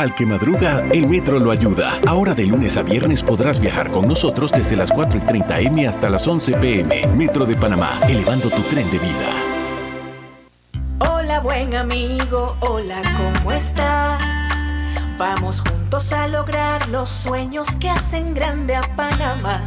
[0.00, 2.00] Al que madruga, el metro lo ayuda.
[2.06, 5.86] Ahora de lunes a viernes podrás viajar con nosotros desde las 4 y 30 M
[5.86, 7.06] hasta las 11 PM.
[7.08, 9.28] Metro de Panamá, elevando tu tren de vida.
[11.00, 14.22] Hola buen amigo, hola, ¿cómo estás?
[15.18, 19.60] Vamos juntos a lograr los sueños que hacen grande a Panamá.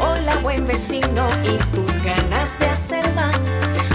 [0.00, 3.69] Hola buen vecino y tus ganas de hacer más.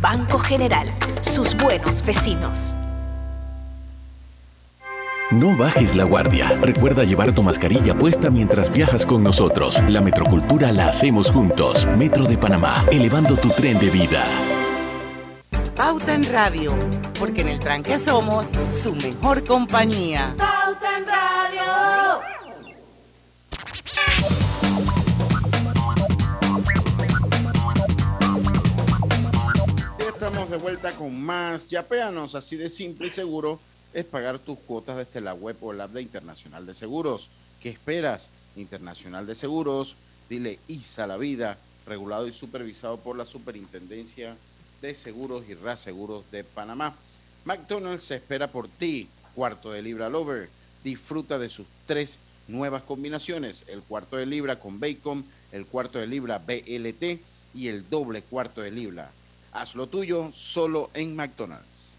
[0.00, 0.86] Banco General,
[1.22, 2.72] sus buenos vecinos.
[5.32, 6.56] No bajes la guardia.
[6.62, 9.82] Recuerda llevar tu mascarilla puesta mientras viajas con nosotros.
[9.88, 11.86] La metrocultura la hacemos juntos.
[11.98, 14.24] Metro de Panamá, elevando tu tren de vida.
[15.76, 16.74] Pauta en Radio,
[17.18, 18.46] porque en el tranque somos
[18.82, 20.32] su mejor compañía.
[20.38, 22.07] Pauta en Radio.
[30.28, 33.58] Estamos de vuelta con más Yapéanos, así de simple y seguro.
[33.94, 37.30] es pagar tus cuotas desde la web o el app de Internacional de Seguros.
[37.62, 38.28] ¿Qué esperas?
[38.54, 39.96] Internacional de Seguros,
[40.28, 44.36] dile ISA la vida, regulado y supervisado por la Superintendencia
[44.82, 46.94] de Seguros y Reaseguros de Panamá.
[47.46, 50.50] McDonald's se espera por ti, cuarto de libra Lover.
[50.84, 56.06] Disfruta de sus tres nuevas combinaciones, el cuarto de libra con bacon, el cuarto de
[56.06, 57.18] libra BLT
[57.54, 59.10] y el doble cuarto de libra.
[59.58, 61.96] Haz lo tuyo solo en McDonald's.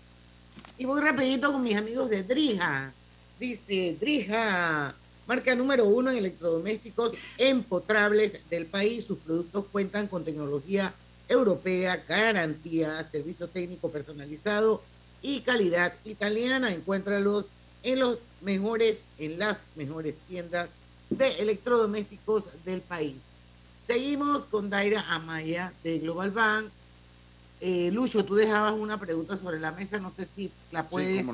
[0.78, 2.94] Y voy rapidito con mis amigos de Drija.
[3.38, 4.96] Dice Drija,
[5.28, 9.04] marca número uno en electrodomésticos empotrables del país.
[9.04, 10.94] Sus productos cuentan con tecnología
[11.28, 14.82] europea, garantía, servicio técnico personalizado
[15.22, 16.72] y calidad italiana.
[16.72, 17.50] Encuéntralos
[17.84, 20.70] en los mejores, en las mejores tiendas
[21.10, 23.18] de electrodomésticos del país.
[23.86, 26.70] Seguimos con Daira Amaya de Global Bank.
[27.62, 31.26] Eh, Lucho, tú dejabas una pregunta sobre la mesa, no sé si la puedes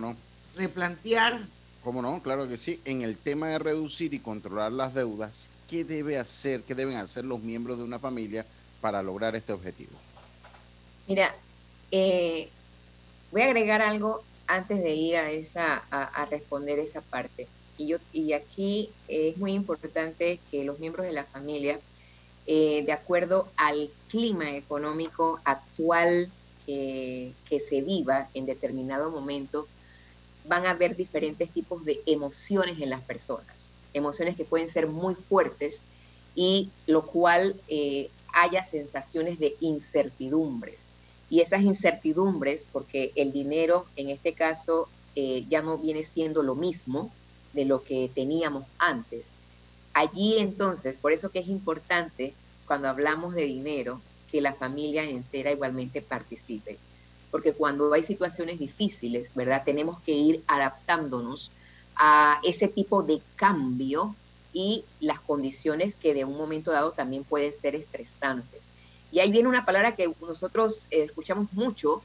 [0.56, 1.46] replantear.
[1.84, 2.22] ¿Cómo no?
[2.24, 2.82] Claro que sí.
[2.84, 7.26] En el tema de reducir y controlar las deudas, ¿qué debe hacer, qué deben hacer
[7.26, 8.46] los miembros de una familia
[8.82, 9.92] para lograr este objetivo?
[11.08, 11.36] Mira,
[11.92, 12.50] eh,
[13.32, 17.48] voy a agregar algo antes de ir a esa a, responder esa parte.
[17.78, 21.80] Y yo y aquí es muy importante que los miembros de la familia,
[22.48, 26.30] eh, de acuerdo al clima económico actual
[26.68, 29.68] que se viva en determinado momento,
[30.48, 33.56] van a haber diferentes tipos de emociones en las personas,
[33.94, 35.82] emociones que pueden ser muy fuertes
[36.36, 40.80] y lo cual eh, haya sensaciones de incertidumbres
[41.30, 46.56] y esas incertidumbres, porque el dinero en este caso eh, ya no viene siendo lo
[46.56, 47.12] mismo
[47.54, 49.30] de lo que teníamos antes.
[49.96, 52.34] Allí entonces, por eso que es importante
[52.68, 56.78] cuando hablamos de dinero, que la familia entera igualmente participe.
[57.32, 59.64] Porque cuando hay situaciones difíciles, ¿verdad?
[59.64, 61.54] Tenemos que ir adaptándonos
[61.96, 64.14] a ese tipo de cambio
[64.52, 68.66] y las condiciones que de un momento dado también pueden ser estresantes.
[69.14, 72.04] Y ahí viene una palabra que nosotros eh, escuchamos mucho,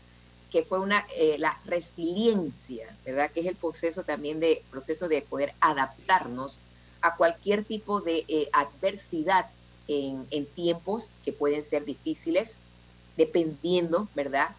[0.52, 3.32] que fue una, eh, la resiliencia, ¿verdad?
[3.32, 6.60] Que es el proceso también de, proceso de poder adaptarnos
[7.02, 9.46] a cualquier tipo de eh, adversidad
[9.88, 12.56] en, tiempos que pueden ser difíciles,
[13.16, 14.50] dependiendo, ¿verdad?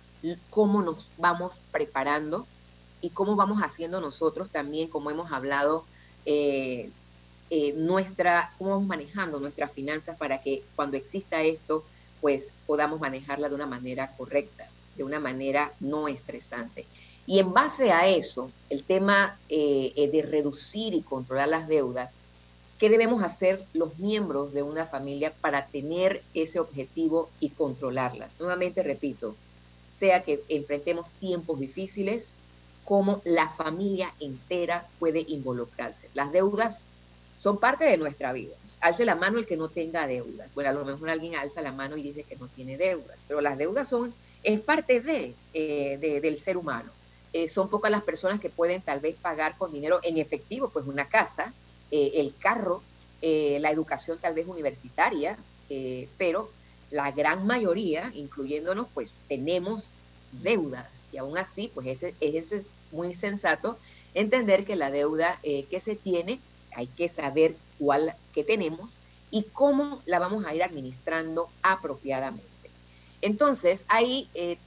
[0.49, 2.45] Cómo nos vamos preparando
[3.01, 5.85] y cómo vamos haciendo nosotros también, como hemos hablado,
[7.75, 11.85] nuestra, cómo vamos manejando nuestras finanzas para que cuando exista esto,
[12.21, 16.85] pues podamos manejarla de una manera correcta, de una manera no estresante.
[17.27, 22.13] Y en base a eso, el tema eh, eh, de reducir y controlar las deudas,
[22.81, 28.31] ¿qué debemos hacer los miembros de una familia para tener ese objetivo y controlarlas?
[28.39, 29.35] Nuevamente repito,
[29.97, 32.33] sea que enfrentemos tiempos difíciles,
[32.83, 36.09] como la familia entera puede involucrarse.
[36.15, 36.81] Las deudas
[37.37, 40.53] son parte de nuestra vida alce la mano el que no tenga deudas.
[40.53, 43.39] Bueno, a lo mejor alguien alza la mano y dice que no tiene deudas, pero
[43.39, 44.13] las deudas son,
[44.43, 46.91] es parte de, eh, del ser humano.
[47.31, 50.85] Eh, son pocas las personas que pueden tal vez pagar con dinero en efectivo, pues
[50.87, 51.53] una casa,
[51.91, 52.81] eh, el carro,
[53.21, 55.37] la educación tal vez universitaria,
[56.17, 56.49] pero
[56.89, 59.89] la gran mayoría, incluyéndonos, pues tenemos
[60.31, 63.77] deudas y aún así, pues ese, es muy sensato
[64.15, 66.39] entender que la deuda que se tiene
[66.75, 68.97] hay que saber cuál que tenemos
[69.29, 72.45] y cómo la vamos a ir administrando apropiadamente.
[73.21, 74.57] Entonces, hay eh,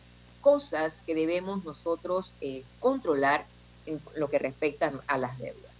[0.40, 3.46] cosas que debemos nosotros eh, controlar
[3.86, 5.73] en lo que respecta a las deudas.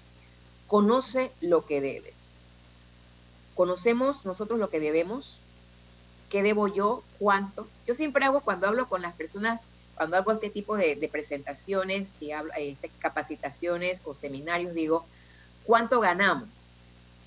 [0.67, 2.15] Conoce lo que debes.
[3.55, 5.41] Conocemos nosotros lo que debemos,
[6.31, 7.69] qué debo yo, cuánto.
[7.87, 9.63] Yo siempre hago cuando hablo con las personas,
[9.95, 15.07] cuando hago este tipo de, presentaciones, y hablo, eh, capacitaciones o seminarios, digo,
[15.65, 16.75] ¿cuánto ganamos?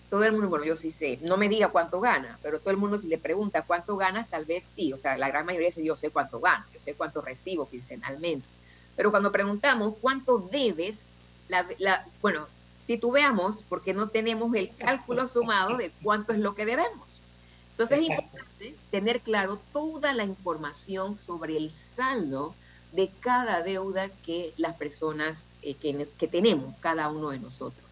[0.10, 2.78] todo el mundo, bueno, yo sí sé, no me diga cuánto gana, pero todo el
[2.78, 5.84] mundo si le pregunta cuánto ganas, tal vez sí, o sea, la gran mayoría dice
[5.84, 8.48] yo sé cuánto gano, yo sé cuánto recibo quincenalmente,
[8.96, 11.00] pero cuando preguntamos cuánto debes,
[12.22, 12.48] bueno,
[12.88, 17.22] titubeamos porque no tenemos el cálculo sumado de cuánto es lo que debemos.
[17.72, 22.56] Entonces es importante tener claro toda la información sobre el saldo
[22.94, 27.88] de cada deuda que las personas eh, que, que tenemos, cada uno de nosotros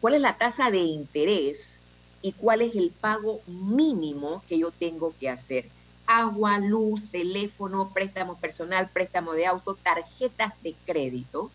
[0.00, 1.78] cuál es la tasa de interés
[2.22, 5.66] y cuál es el pago mínimo que yo tengo que hacer.
[6.06, 11.50] Agua, luz, teléfono, préstamo personal, préstamo de auto, tarjetas de créditos,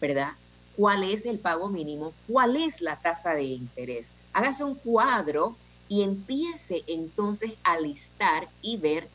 [0.00, 0.32] ¿verdad?
[0.76, 2.12] ¿Cuál es el pago mínimo?
[2.26, 4.08] ¿Cuál es la tasa de interés?
[4.32, 5.56] Hágase un cuadro
[5.88, 9.08] y empiece entonces a listar y ver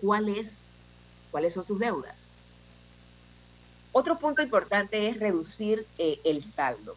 [0.00, 0.66] cuál es,
[1.30, 2.32] cuáles son sus deudas.
[3.92, 6.94] Otro punto importante es reducir eh, el saldo.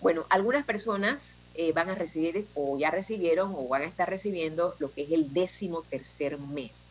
[0.00, 4.76] Bueno, algunas personas eh, van a recibir o ya recibieron o van a estar recibiendo
[4.78, 6.90] lo que es el décimo tercer mes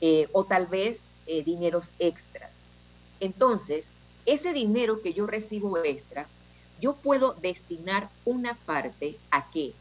[0.00, 1.02] eh, o tal vez
[1.44, 2.64] dineros extras.
[3.20, 3.88] Entonces,
[4.32, 6.26] ese dinero que yo recibo extra,
[6.80, 9.72] yo puedo destinar una parte a qué?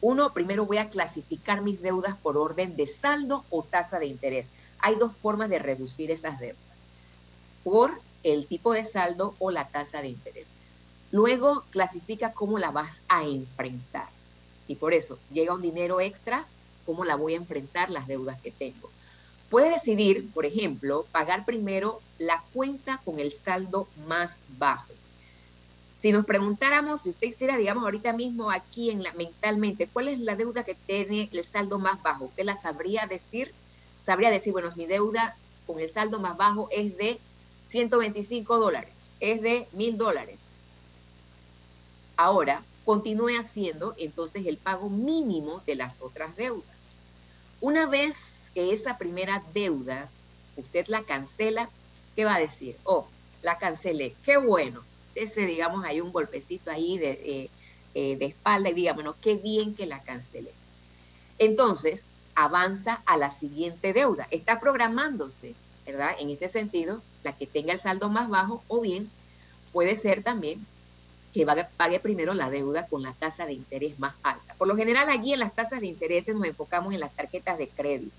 [0.00, 4.46] Uno, primero voy a clasificar mis deudas por orden de saldo o tasa de interés.
[4.78, 6.62] Hay dos formas de reducir esas deudas.
[7.64, 7.90] Por
[8.22, 10.46] el tipo de saldo o la tasa de interés.
[11.10, 14.08] Luego clasifica cómo la vas a enfrentar.
[14.68, 16.46] Y por eso llega un dinero extra,
[16.86, 18.90] cómo la voy a enfrentar las deudas que tengo.
[19.50, 24.92] Puedes decidir, por ejemplo, pagar primero la cuenta con el saldo más bajo.
[26.00, 30.20] Si nos preguntáramos, si usted hiciera, digamos, ahorita mismo aquí en la, mentalmente, ¿cuál es
[30.20, 32.26] la deuda que tiene el saldo más bajo?
[32.26, 33.52] ¿Usted la sabría decir?
[34.04, 35.36] Sabría decir, bueno, mi deuda
[35.66, 37.18] con el saldo más bajo es de
[37.66, 40.38] 125 dólares, es de 1000 dólares.
[42.16, 46.64] Ahora, continúe haciendo entonces el pago mínimo de las otras deudas.
[47.60, 50.08] Una vez que esa primera deuda
[50.56, 51.68] usted la cancela,
[52.16, 52.76] ¿qué va a decir?
[52.84, 53.06] Oh,
[53.42, 54.82] la cancelé, qué bueno
[55.18, 57.50] ese, digamos, hay un golpecito ahí de, eh,
[57.94, 60.52] eh, de espalda y diga, bueno, qué bien que la cancelé.
[61.38, 64.26] Entonces, avanza a la siguiente deuda.
[64.30, 65.54] Está programándose,
[65.86, 66.14] ¿verdad?
[66.18, 69.10] En este sentido, la que tenga el saldo más bajo o bien
[69.72, 70.64] puede ser también
[71.34, 71.46] que
[71.76, 74.54] pague primero la deuda con la tasa de interés más alta.
[74.54, 77.68] Por lo general, allí en las tasas de interés nos enfocamos en las tarjetas de
[77.68, 78.16] crédito.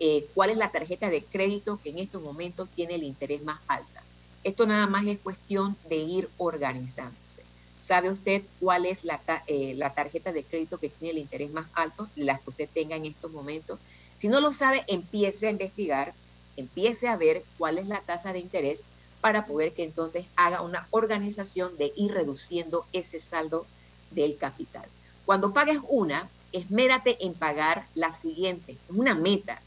[0.00, 3.60] Eh, ¿Cuál es la tarjeta de crédito que en estos momentos tiene el interés más
[3.68, 4.02] alta?
[4.42, 7.42] Esto nada más es cuestión de ir organizándose.
[7.80, 11.66] ¿Sabe usted cuál es la, eh, la tarjeta de crédito que tiene el interés más
[11.74, 13.78] alto, la que usted tenga en estos momentos?
[14.18, 16.14] Si no lo sabe, empiece a investigar,
[16.56, 18.82] empiece a ver cuál es la tasa de interés
[19.20, 23.66] para poder que entonces haga una organización de ir reduciendo ese saldo
[24.10, 24.84] del capital.
[25.24, 28.72] Cuando pagues una, esmérate en pagar la siguiente.
[28.72, 29.62] Es una meta,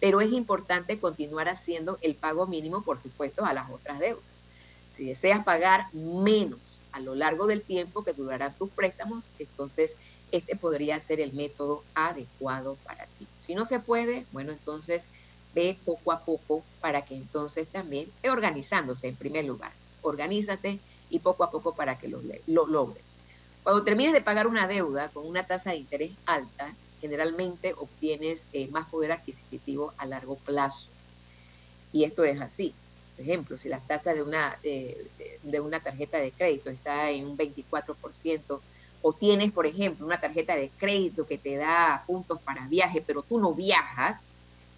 [0.00, 4.24] pero es importante continuar haciendo el pago mínimo, por supuesto, a las otras deudas.
[4.96, 6.60] Si deseas pagar menos
[6.92, 9.94] a lo largo del tiempo que durarán tus préstamos, entonces
[10.30, 13.26] este podría ser el método adecuado para ti.
[13.46, 15.06] Si no se puede, bueno, entonces
[15.54, 19.72] ve poco a poco para que entonces también, organizándose en primer lugar,
[20.02, 20.80] organízate
[21.10, 23.14] y poco a poco para que lo logres.
[23.62, 26.74] Cuando termines de pagar una deuda con una tasa de interés alta,
[27.04, 30.88] generalmente obtienes eh, más poder adquisitivo a largo plazo.
[31.92, 32.74] Y esto es así.
[33.14, 37.36] Por ejemplo, si la tasa de una, de, una tarjeta de crédito está en un
[37.36, 38.58] 24%,
[39.02, 43.20] o tienes, por ejemplo, una tarjeta de crédito que te da puntos para viaje, pero
[43.20, 44.24] tú no viajas,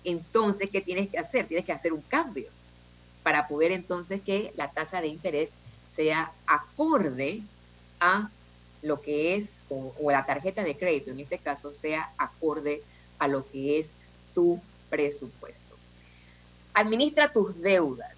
[0.02, 1.46] entonces, ¿qué tienes que hacer?
[1.46, 2.48] Tienes que hacer un cambio
[3.22, 5.50] para poder entonces que la tasa de interés
[5.88, 7.42] sea acorde
[8.00, 8.30] a
[8.86, 12.82] lo que es, o, la tarjeta de crédito en este caso, sea acorde
[13.18, 13.92] a lo que es
[14.34, 15.76] tu presupuesto.
[16.74, 18.14] Administra tus deudas.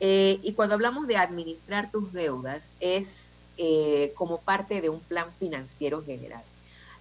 [0.00, 5.28] Eh, y cuando hablamos de administrar tus deudas, es eh, como parte de un plan
[5.38, 6.42] financiero general.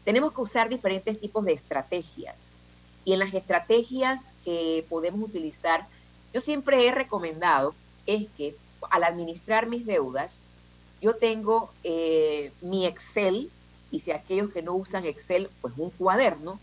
[0.03, 2.51] Tenemos que usar diferentes tipos de estrategias.
[3.05, 5.87] Y en las estrategias que podemos utilizar,
[6.33, 7.73] yo siempre he recomendado
[8.05, 8.55] es que
[8.89, 10.39] al administrar mis deudas,
[11.01, 13.49] yo tengo eh, mi Excel,
[13.89, 16.59] y si aquellos que no usan Excel, pues un cuaderno,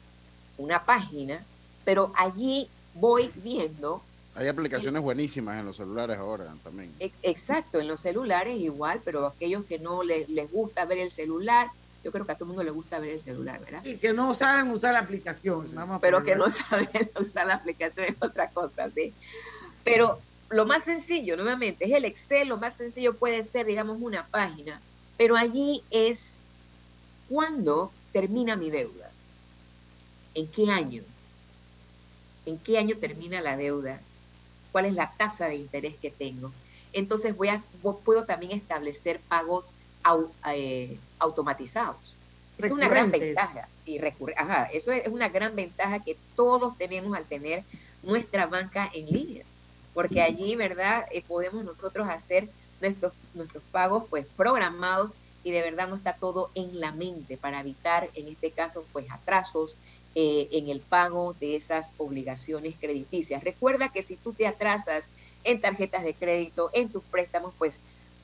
[0.56, 1.44] una página,
[1.84, 4.02] pero allí voy viendo.
[4.34, 6.92] Hay aplicaciones buenísimas en los celulares ahora también.
[7.22, 11.68] Exacto, en los celulares igual, pero aquellos que no les, les gusta ver el celular,
[12.04, 13.84] yo creo que a todo el mundo le gusta ver el celular, ¿verdad?
[13.84, 15.68] Y que no saben usar la aplicación.
[16.00, 16.88] pero que no saben
[17.20, 19.12] usar la aplicación es otra cosa, ¿sí?
[19.82, 20.20] Pero
[20.50, 24.80] lo más sencillo, nuevamente, es el Excel, lo más sencillo puede ser, digamos, una página,
[25.16, 26.34] pero allí es
[27.28, 29.10] cuándo termina mi deuda,
[30.34, 31.02] en qué año,
[32.46, 34.00] en qué año termina la deuda,
[34.72, 36.50] cuál es la tasa de interés que tengo.
[36.94, 37.62] Entonces voy a,
[38.04, 39.72] puedo también establecer pagos
[40.54, 42.14] eh, automatizados.
[42.56, 47.16] Es una gran ventaja y recurre, ajá, eso es una gran ventaja que todos tenemos
[47.16, 47.62] al tener
[48.02, 49.44] nuestra banca en línea
[49.98, 51.06] porque allí, ¿verdad?
[51.10, 52.48] Eh, podemos nosotros hacer
[52.80, 55.10] nuestros, nuestros pagos pues programados
[55.42, 59.10] y de verdad no está todo en la mente para evitar en este caso pues
[59.10, 59.74] atrasos
[60.14, 63.42] eh, en el pago de esas obligaciones crediticias.
[63.42, 65.08] Recuerda que si tú te atrasas
[65.42, 67.74] en tarjetas de crédito, en tus préstamos, pues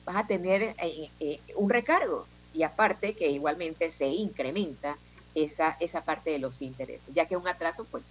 [0.05, 4.95] vas a tener eh, un recargo y aparte que igualmente se incrementa
[5.33, 8.05] esa, esa parte de los intereses, ya que un atraso pues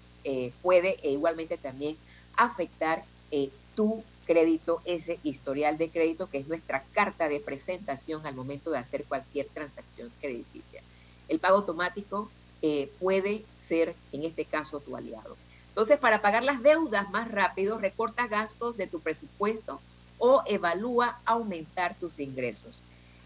[0.61, 1.97] puede igualmente también
[2.37, 8.35] afectar eh, tu crédito, ese historial de crédito que es nuestra carta de presentación al
[8.35, 10.83] momento de hacer cualquier transacción crediticia.
[11.29, 12.31] El pago automático
[12.63, 15.37] eh, puede ser, en este caso, tu aliado.
[15.69, 19.81] Entonces, para pagar las deudas más rápido, recorta gastos de tu presupuesto
[20.19, 22.81] o evalúa aumentar tus ingresos.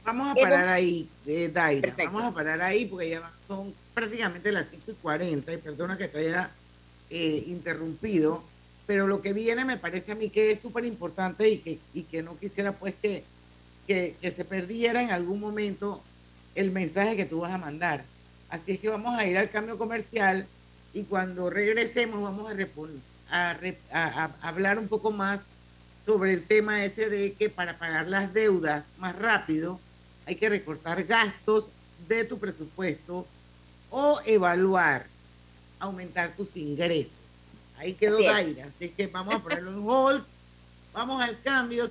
[0.04, 1.94] Vamos a parar ahí, eh, Daira.
[2.06, 6.08] Vamos a parar ahí porque ya son prácticamente las 5 y 40 y perdona que
[6.08, 6.50] te haya
[7.10, 8.42] eh, interrumpido,
[8.88, 12.04] pero lo que viene me parece a mí que es súper importante y que, y
[12.04, 13.22] que no quisiera pues que,
[13.86, 16.02] que, que se perdiera en algún momento
[16.54, 18.02] el mensaje que tú vas a mandar.
[18.48, 20.46] Así es que vamos a ir al cambio comercial
[20.94, 22.50] y cuando regresemos vamos
[23.30, 23.58] a, a,
[23.92, 25.42] a, hablar un poco más
[26.06, 29.78] sobre el tema ese de que para pagar las deudas más rápido
[30.24, 31.68] hay que recortar gastos
[32.08, 33.26] de tu presupuesto
[33.90, 35.04] o evaluar
[35.78, 37.17] aumentar tus ingresos.
[37.78, 40.22] Ahí quedó Daira, así que vamos a ponerlo en hold.
[40.92, 41.90] Vamos al cambio.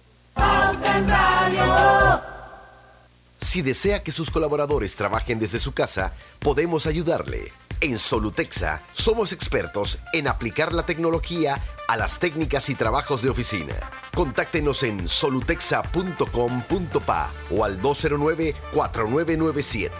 [3.39, 7.51] Si desea que sus colaboradores trabajen desde su casa, podemos ayudarle.
[7.79, 11.57] En Solutexa somos expertos en aplicar la tecnología
[11.87, 13.75] a las técnicas y trabajos de oficina.
[14.13, 19.91] Contáctenos en solutexa.com.pa o al 209-4997.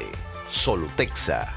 [0.49, 1.56] Solutexa.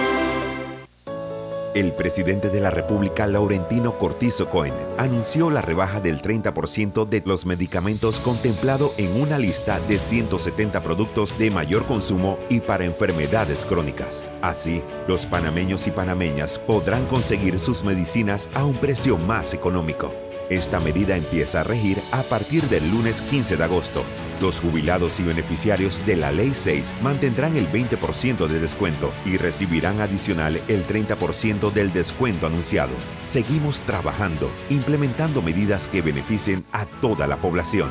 [1.73, 7.45] El presidente de la República, Laurentino Cortizo Cohen, anunció la rebaja del 30% de los
[7.45, 14.25] medicamentos contemplado en una lista de 170 productos de mayor consumo y para enfermedades crónicas.
[14.41, 20.11] Así, los panameños y panameñas podrán conseguir sus medicinas a un precio más económico.
[20.51, 24.03] Esta medida empieza a regir a partir del lunes 15 de agosto.
[24.41, 30.01] Los jubilados y beneficiarios de la Ley 6 mantendrán el 20% de descuento y recibirán
[30.01, 32.91] adicional el 30% del descuento anunciado.
[33.29, 37.89] Seguimos trabajando, implementando medidas que beneficien a toda la población.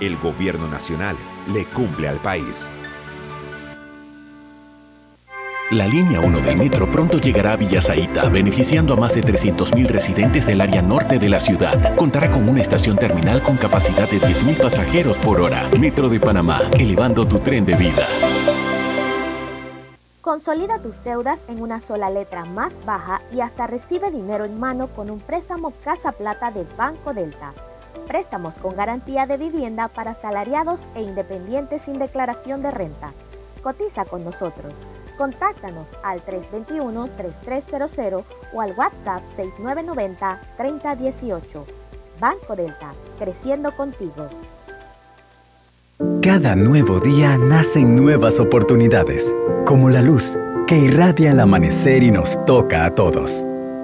[0.00, 1.16] El gobierno nacional
[1.52, 2.72] le cumple al país.
[5.70, 10.46] La línea 1 del metro pronto llegará a Villasaita, beneficiando a más de 300.000 residentes
[10.46, 11.94] del área norte de la ciudad.
[11.94, 15.68] Contará con una estación terminal con capacidad de 10.000 pasajeros por hora.
[15.78, 18.06] Metro de Panamá, elevando tu tren de vida.
[20.22, 24.86] Consolida tus deudas en una sola letra más baja y hasta recibe dinero en mano
[24.86, 27.52] con un préstamo Casa Plata de Banco Delta.
[28.06, 33.12] Préstamos con garantía de vivienda para salariados e independientes sin declaración de renta.
[33.62, 34.72] Cotiza con nosotros.
[35.18, 41.64] Contáctanos al 321-3300 o al WhatsApp 6990-3018.
[42.20, 44.30] Banco Delta, creciendo contigo.
[46.22, 49.34] Cada nuevo día nacen nuevas oportunidades,
[49.66, 50.38] como la luz
[50.68, 53.42] que irradia al amanecer y nos toca a todos.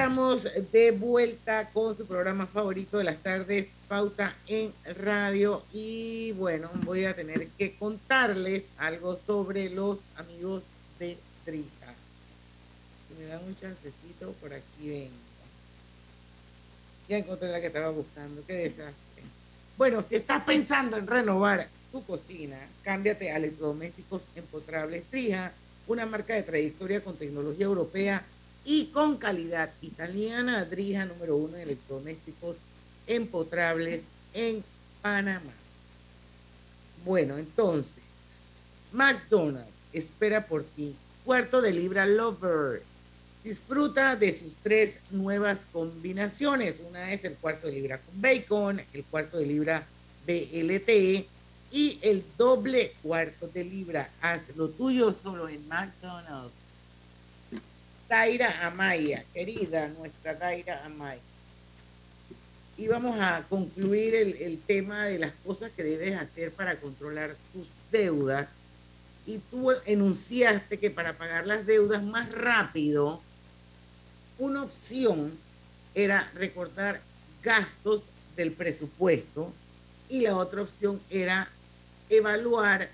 [0.00, 5.62] Estamos de vuelta con su programa favorito de las tardes, Pauta en Radio.
[5.74, 10.62] Y bueno, voy a tener que contarles algo sobre los amigos
[10.98, 11.92] de Trija.
[13.08, 15.14] Si me dan un chancecito, por aquí vengo.
[17.06, 19.22] Ya encontré la que estaba buscando, qué desastre.
[19.76, 25.52] Bueno, si estás pensando en renovar tu cocina, cámbiate a electrodomésticos empotrables Trija,
[25.88, 28.24] una marca de trayectoria con tecnología europea
[28.64, 30.64] y con calidad italiana.
[30.64, 32.56] Drija número uno en electrodomésticos
[33.06, 34.02] empotrables
[34.34, 34.62] en
[35.02, 35.52] Panamá.
[37.04, 38.02] Bueno, entonces,
[38.92, 40.94] McDonald's espera por ti.
[41.24, 42.82] Cuarto de libra Lover.
[43.42, 46.76] Disfruta de sus tres nuevas combinaciones.
[46.86, 49.86] Una es el cuarto de libra con bacon, el cuarto de libra
[50.26, 51.26] BLT
[51.72, 54.10] y el doble cuarto de libra.
[54.20, 56.59] Haz lo tuyo solo en McDonald's.
[58.10, 61.20] Taira Amaya, querida, nuestra Taira Amaya.
[62.76, 67.36] Y vamos a concluir el, el tema de las cosas que debes hacer para controlar
[67.52, 68.48] tus deudas.
[69.26, 73.20] Y tú enunciaste que para pagar las deudas más rápido,
[74.40, 75.38] una opción
[75.94, 77.00] era recortar
[77.44, 79.52] gastos del presupuesto
[80.08, 81.48] y la otra opción era
[82.08, 82.88] evaluar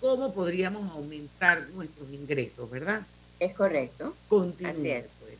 [0.00, 3.06] cómo podríamos aumentar nuestros ingresos, ¿verdad?
[3.38, 4.14] Es correcto.
[4.28, 5.06] Continúa, Así es.
[5.20, 5.36] pues.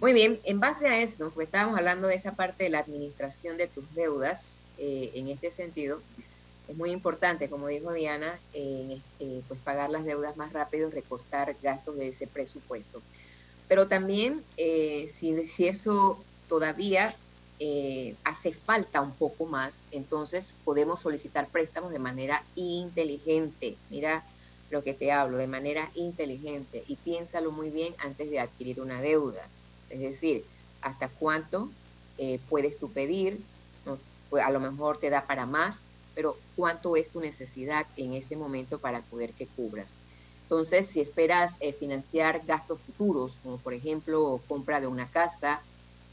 [0.00, 3.56] Muy bien, en base a eso, pues estábamos hablando de esa parte de la administración
[3.56, 6.00] de tus deudas, eh, en este sentido,
[6.68, 11.54] es muy importante, como dijo Diana, eh, eh, pues pagar las deudas más rápido, recortar
[11.62, 13.00] gastos de ese presupuesto.
[13.68, 17.14] Pero también, eh, si, si eso todavía
[17.58, 23.76] eh, hace falta un poco más, entonces podemos solicitar préstamos de manera inteligente.
[23.90, 24.24] Mira
[24.70, 26.84] lo que te hablo, de manera inteligente.
[26.88, 29.46] Y piénsalo muy bien antes de adquirir una deuda.
[29.90, 30.44] Es decir,
[30.80, 31.70] hasta cuánto
[32.18, 33.40] eh, puedes tú pedir.
[34.28, 35.78] Pues a lo mejor te da para más,
[36.14, 39.86] pero cuánto es tu necesidad en ese momento para poder que cubras.
[40.42, 45.60] Entonces, si esperas eh, financiar gastos futuros, como por ejemplo compra de una casa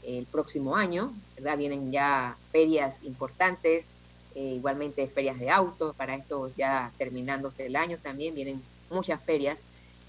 [0.02, 1.56] el próximo año, ¿verdad?
[1.56, 3.90] Vienen ya ferias importantes,
[4.34, 9.60] eh, igualmente ferias de autos, para esto ya terminándose el año también vienen muchas ferias.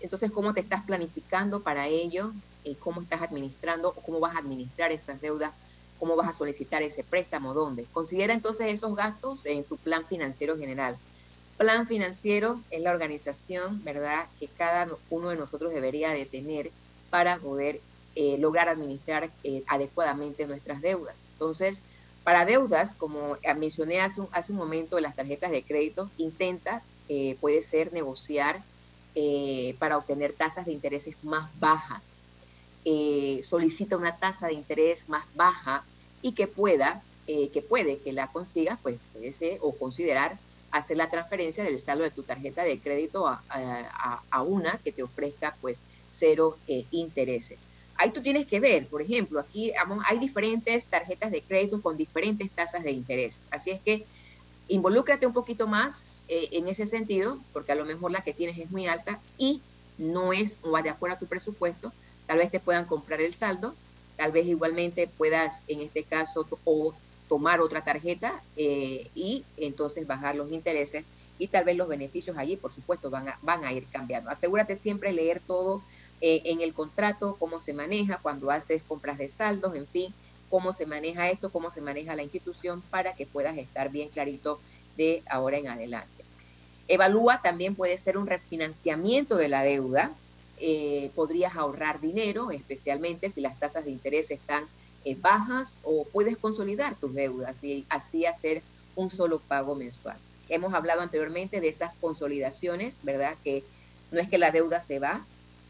[0.01, 2.31] Entonces, ¿cómo te estás planificando para ello?
[2.63, 5.53] Eh, ¿Cómo estás administrando o cómo vas a administrar esas deudas?
[5.99, 7.53] ¿Cómo vas a solicitar ese préstamo?
[7.53, 7.85] ¿Dónde?
[7.93, 10.97] Considera entonces esos gastos en tu plan financiero general.
[11.57, 16.71] Plan financiero es la organización, ¿verdad?, que cada uno de nosotros debería de tener
[17.09, 17.79] para poder
[18.15, 21.17] eh, lograr administrar eh, adecuadamente nuestras deudas.
[21.33, 21.81] Entonces,
[22.25, 27.37] para deudas, como mencioné hace un, hace un momento, las tarjetas de crédito, intenta, eh,
[27.41, 28.65] puede ser negociar
[29.15, 32.27] eh, para obtener tasas de intereses más bajas.
[32.85, 35.87] Eh, solicita una tasa de interés más baja
[36.21, 40.97] y que pueda, eh, que puede que la consiga, pues puede ser o considerar hacer
[40.97, 45.57] la transferencia del saldo de tu tarjeta de crédito a, a- una que te ofrezca
[45.61, 47.69] pues cero eh, intereses.
[47.97, 49.71] Ahí tú tienes que ver, por ejemplo, aquí
[50.07, 53.39] hay diferentes tarjetas de crédito con diferentes tasas de interés.
[53.51, 54.05] Así es que
[54.67, 58.57] involúcrate un poquito más eh, en ese sentido, porque a lo mejor la que tienes
[58.57, 59.61] es muy alta y
[59.97, 61.93] no es o va de acuerdo a tu presupuesto.
[62.25, 63.73] Tal vez te puedan comprar el saldo,
[64.17, 66.93] tal vez igualmente puedas, en este caso, o
[67.29, 71.05] tomar otra tarjeta eh, y entonces bajar los intereses
[71.37, 74.29] y tal vez los beneficios allí, por supuesto, van a, van a ir cambiando.
[74.29, 75.81] Asegúrate siempre leer todo
[76.21, 80.13] eh, en el contrato, cómo se maneja cuando haces compras de saldos, en fin,
[80.49, 84.59] cómo se maneja esto, cómo se maneja la institución para que puedas estar bien clarito
[84.95, 86.23] de ahora en adelante.
[86.87, 90.11] Evalúa también puede ser un refinanciamiento de la deuda.
[90.57, 94.63] eh, podrías ahorrar dinero, especialmente si las tasas de interés están
[95.03, 98.61] eh, bajas o puedes consolidar tus deudas y así hacer
[98.95, 100.17] un solo pago mensual.
[100.47, 103.35] Hemos hablado anteriormente de esas consolidaciones, ¿verdad?
[103.43, 103.63] Que
[104.11, 105.25] no es que la deuda se va,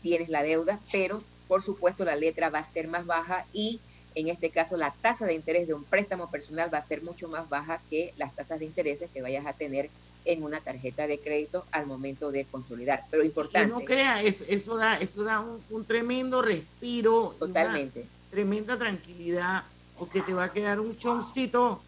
[0.06, 3.80] tienes la deuda, pero por supuesto la letra va a ser más baja y
[4.14, 7.28] en este caso la tasa de interés de un préstamo personal va a ser mucho
[7.28, 9.90] más baja que las tasas de intereses que vayas a tener
[10.26, 13.02] en una tarjeta de crédito al momento de consolidar.
[13.10, 13.68] Pero importante.
[13.68, 17.30] no crea, eso, eso da, eso da un, un tremendo respiro.
[17.30, 18.06] una Totalmente.
[18.30, 19.64] tremenda tranquilidad,
[19.98, 21.82] porque te va a quedar un choncito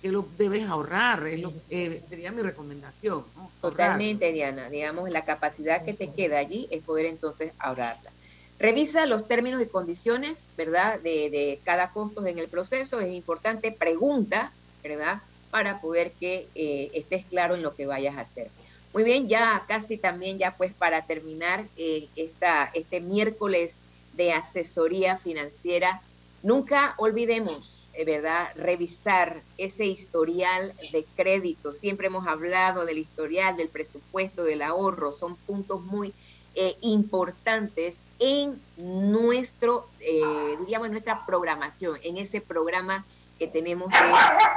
[0.00, 1.26] que lo debes ahorrar.
[1.26, 3.26] es lo- eh, sería mi recomendación.
[3.36, 3.50] ¿no?
[3.60, 4.68] Totalmente, Diana.
[4.68, 8.10] Digamos, la capacidad que te queda allí es poder entonces ahorrarla.
[8.58, 11.00] Revisa los términos y condiciones, ¿verdad?
[11.00, 13.00] De, de cada costo en el proceso.
[13.00, 14.52] Es importante, pregunta,
[14.82, 15.20] ¿verdad?
[15.50, 18.50] Para poder que eh, estés claro en lo que vayas a hacer.
[18.92, 23.80] Muy bien, ya casi también, ya pues para terminar eh, esta, este miércoles
[24.12, 26.02] de asesoría financiera,
[26.42, 28.48] nunca olvidemos, ¿verdad?
[28.56, 31.74] Revisar ese historial de crédito.
[31.74, 35.12] Siempre hemos hablado del historial, del presupuesto, del ahorro.
[35.12, 36.12] Son puntos muy
[36.54, 43.04] eh, importantes en nuestro, eh, diríamos, en nuestra programación, en ese programa
[43.38, 43.98] que tenemos de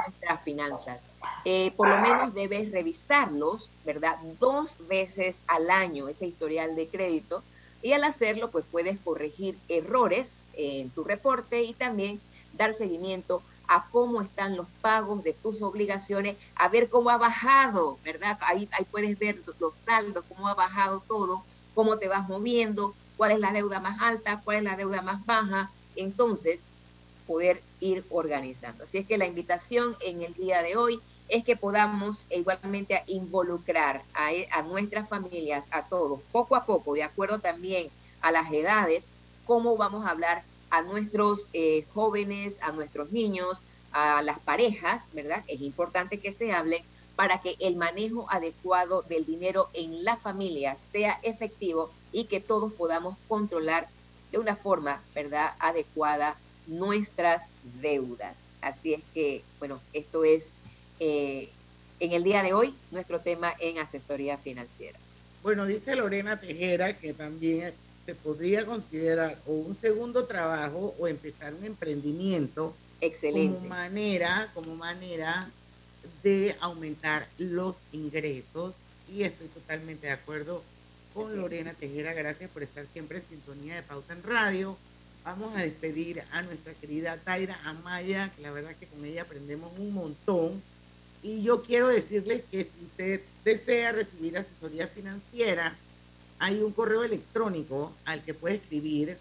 [0.04, 1.06] nuestras finanzas.
[1.44, 4.18] Eh, por lo menos debes revisarlos, ¿verdad?
[4.38, 7.42] Dos veces al año, ese historial de crédito.
[7.82, 12.20] Y al hacerlo, pues puedes corregir errores en tu reporte y también
[12.56, 17.98] dar seguimiento a cómo están los pagos de tus obligaciones, a ver cómo ha bajado,
[18.04, 18.38] ¿verdad?
[18.40, 21.42] Ahí, puedes ver los saldos, cómo ha bajado todo,
[21.74, 25.24] cómo te vas moviendo, cuál es la deuda más alta, cuál es la deuda más
[25.26, 25.70] baja.
[25.96, 26.66] Entonces,
[27.26, 28.84] poder ir organizando.
[28.84, 34.04] Así es que la invitación en el día de hoy es que podamos igualmente involucrar
[34.14, 37.88] a, a, nuestras familias, a todos, poco a poco, de acuerdo también
[38.20, 39.08] a las edades,
[39.44, 43.60] cómo vamos a hablar a nuestros eh, jóvenes, a nuestros niños,
[43.92, 45.42] a las parejas, ¿verdad?
[45.48, 50.76] Es importante que se hable para que el manejo adecuado del dinero en la familia
[50.76, 53.88] sea efectivo y que todos podamos controlar
[54.32, 56.36] de una forma, ¿verdad?, adecuada
[56.66, 57.48] nuestras
[57.80, 58.36] deudas.
[58.60, 60.50] Así es que, bueno, esto es
[61.00, 61.48] eh,
[62.00, 64.98] en el día de hoy nuestro tema en asesoría financiera.
[65.42, 67.72] Bueno, dice Lorena Tejera que también
[68.06, 73.56] se podría considerar o un segundo trabajo o empezar un emprendimiento Excelente.
[73.56, 75.50] como manera, como manera
[76.22, 78.76] de aumentar los ingresos
[79.12, 80.62] y estoy totalmente de acuerdo
[81.12, 82.14] con Lorena Tejera.
[82.14, 84.76] Gracias por estar siempre en sintonía de Pauta en Radio.
[85.24, 89.72] Vamos a despedir a nuestra querida Taira Amaya, que la verdad que con ella aprendemos
[89.78, 90.62] un montón.
[91.22, 95.76] Y yo quiero decirles que si usted desea recibir asesoría financiera,
[96.38, 99.16] hay un correo electrónico al que puede escribir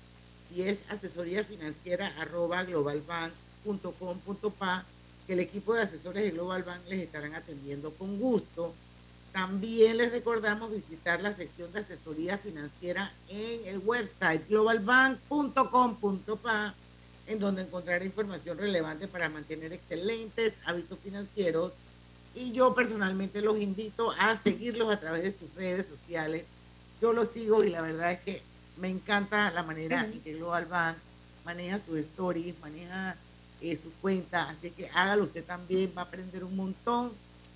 [0.54, 4.86] y es asesoría financiera arroba globalbank.com.pa
[5.26, 8.74] que el equipo de asesores de Global Bank les estarán atendiendo con gusto.
[9.32, 16.76] También les recordamos visitar la sección de asesoría financiera en el website globalbank.com.pa
[17.28, 21.74] en donde encontrará información relevante para mantener excelentes hábitos financieros.
[22.36, 26.46] Y yo personalmente los invito a seguirlos a través de sus redes sociales
[27.02, 28.42] yo lo sigo y la verdad es que
[28.78, 30.98] me encanta la manera en que Global Bank
[31.46, 33.16] maneja sus stories, maneja
[33.62, 37.12] eh, su cuenta, así que hágalo usted también, va a aprender un montón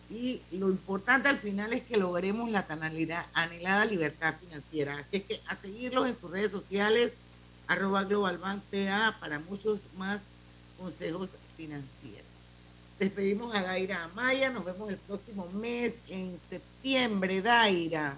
[0.10, 4.98] y lo importante al final es que logremos la tan anhelada libertad financiera.
[4.98, 7.14] Así es que a seguirlos en sus redes sociales,
[7.68, 10.22] arroba Global Bank PA para muchos más
[10.80, 12.26] consejos financieros.
[12.98, 18.18] Despedimos a Daira Amaya, nos vemos el próximo mes en septiembre, Daira.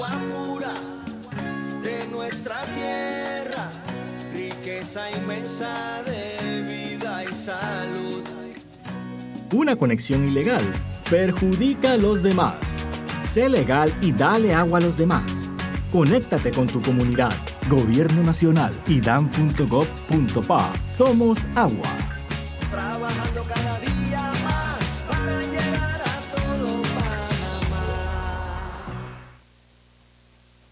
[0.00, 0.72] Agua pura
[1.82, 3.70] de nuestra tierra,
[4.32, 8.22] riqueza inmensa de vida y salud.
[9.52, 10.62] Una conexión ilegal
[11.10, 12.54] perjudica a los demás.
[13.22, 15.50] Sé legal y dale agua a los demás.
[15.92, 17.34] Conéctate con tu comunidad.
[17.68, 20.72] Gobierno Nacional y dan.gov.pa.
[20.86, 21.88] Somos agua.
[22.70, 23.29] Trabajando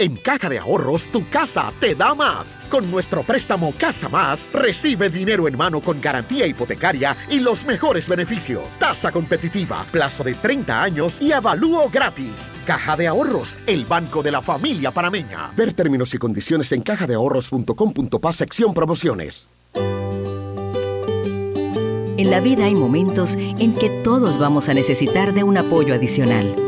[0.01, 2.61] En Caja de Ahorros, tu casa te da más.
[2.71, 8.09] Con nuestro préstamo Casa Más, recibe dinero en mano con garantía hipotecaria y los mejores
[8.09, 8.63] beneficios.
[8.79, 12.49] Tasa competitiva, plazo de 30 años y avalúo gratis.
[12.65, 15.51] Caja de Ahorros, el banco de la familia panameña.
[15.57, 19.49] Ver términos y condiciones en cajadeahorros.com.pa sección promociones.
[22.17, 26.68] En la vida hay momentos en que todos vamos a necesitar de un apoyo adicional.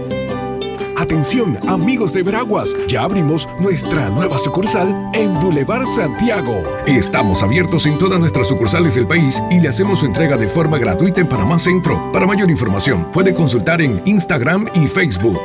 [1.01, 6.61] Atención, amigos de Veraguas, ya abrimos nuestra nueva sucursal en Boulevard Santiago.
[6.85, 10.77] Estamos abiertos en todas nuestras sucursales del país y le hacemos su entrega de forma
[10.77, 12.11] gratuita en Panamá Centro.
[12.13, 15.41] Para mayor información, puede consultar en Instagram y Facebook.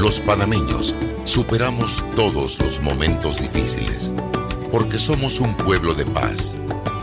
[0.00, 4.12] Los panameños superamos todos los momentos difíciles
[4.72, 6.56] porque somos un pueblo de paz,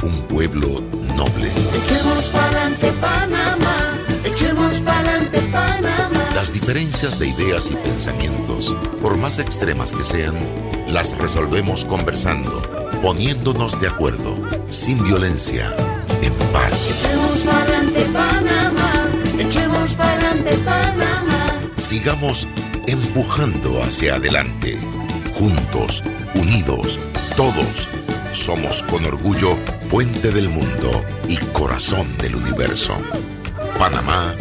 [0.03, 0.67] un pueblo
[1.15, 1.49] noble.
[1.81, 3.70] Echemos pa'lante Panamá,
[4.71, 6.29] echemos pa'lante Panamá.
[6.33, 10.35] Las diferencias de ideas y pensamientos, por más extremas que sean,
[10.87, 12.61] las resolvemos conversando,
[13.01, 14.35] poniéndonos de acuerdo,
[14.69, 15.75] sin violencia,
[16.21, 16.95] en paz.
[16.97, 18.93] Echemos pa'lante Panamá,
[19.39, 21.47] echemos pa'lante Panamá.
[21.75, 22.47] Sigamos
[22.87, 24.77] empujando hacia adelante.
[25.33, 26.03] Juntos,
[26.35, 26.99] unidos,
[27.35, 27.89] todos,
[28.31, 29.57] somos con orgullo
[29.89, 32.95] puente del mundo y corazón del universo.
[33.81, 34.35] Panamá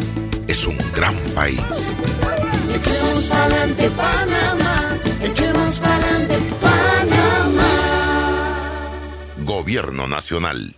[0.47, 1.97] es un gran país.
[2.71, 7.63] Echemos pa'lante Panamá, echemos pa'lante Panamá.
[9.39, 10.75] Gobierno Nacional.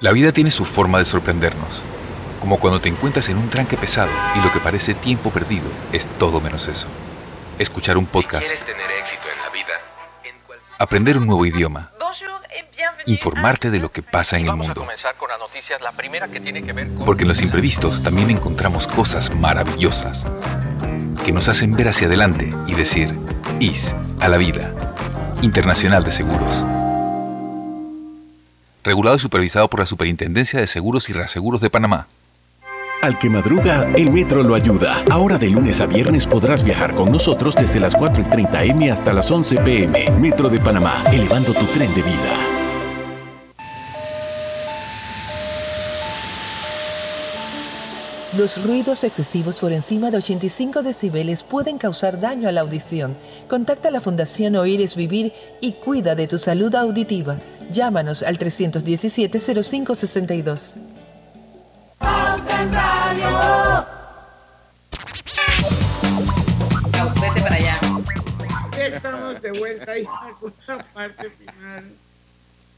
[0.00, 1.84] La vida tiene su forma de sorprendernos,
[2.40, 6.08] como cuando te encuentras en un tranque pesado y lo que parece tiempo perdido es
[6.18, 6.88] todo menos eso.
[7.60, 9.74] Escuchar un podcast, tener éxito en la vida,
[10.80, 11.92] aprender un nuevo idioma,
[13.06, 14.86] informarte de lo que pasa en el mundo.
[17.04, 20.26] Porque en los imprevistos también encontramos cosas maravillosas
[21.24, 23.14] que nos hacen ver hacia adelante y decir,
[23.60, 24.74] IS a la vida.
[25.42, 26.64] Internacional de Seguros.
[28.82, 32.06] Regulado y supervisado por la Superintendencia de Seguros y Reaseguros de Panamá.
[33.02, 35.02] Al que madruga, el metro lo ayuda.
[35.10, 38.90] Ahora de lunes a viernes podrás viajar con nosotros desde las 4 y 30 M
[38.90, 40.10] hasta las 11 PM.
[40.18, 42.49] Metro de Panamá, elevando tu tren de vida.
[48.40, 53.14] Los ruidos excesivos por encima de 85 decibeles pueden causar daño a la audición.
[53.50, 57.36] Contacta a la Fundación Oír es Vivir y cuida de tu salud auditiva.
[57.70, 60.72] Llámanos al 317-0562.
[61.98, 63.28] Pauta en Radio.
[67.20, 67.78] Vete para allá.
[68.74, 70.06] Ya estamos de vuelta ahí
[70.40, 71.92] con la parte final.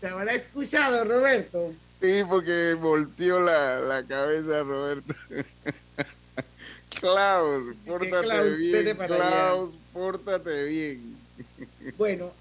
[0.01, 1.71] ¿Te habrá escuchado, Roberto?
[2.03, 5.15] Sí, porque volteó la, la cabeza Roberto.
[7.01, 8.97] Klaus, pórtate Klaus, bien.
[8.97, 9.29] para allá.
[9.29, 11.17] Klaus, pórtate bien.
[11.97, 12.33] Bueno,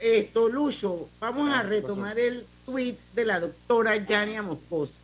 [0.00, 4.94] esto, Lucho, vamos a retomar el tweet de la doctora Yania Moscoso,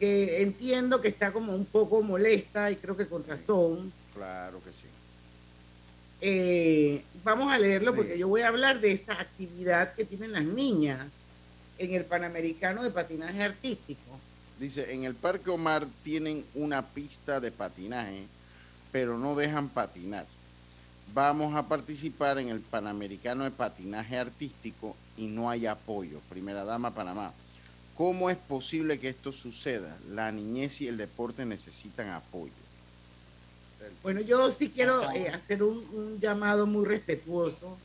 [0.00, 3.92] que entiendo que está como un poco molesta y creo que con razón.
[4.14, 4.86] Claro que sí.
[6.22, 10.44] Eh, vamos a leerlo porque yo voy a hablar de esa actividad que tienen las
[10.44, 11.08] niñas
[11.82, 14.18] en el Panamericano de Patinaje Artístico.
[14.58, 18.26] Dice, en el Parque Omar tienen una pista de patinaje,
[18.92, 20.26] pero no dejan patinar.
[21.12, 26.20] Vamos a participar en el Panamericano de Patinaje Artístico y no hay apoyo.
[26.28, 27.32] Primera Dama Panamá.
[27.96, 29.98] ¿Cómo es posible que esto suceda?
[30.10, 32.52] La niñez y el deporte necesitan apoyo.
[34.02, 37.76] Bueno, yo sí quiero eh, hacer un, un llamado muy respetuoso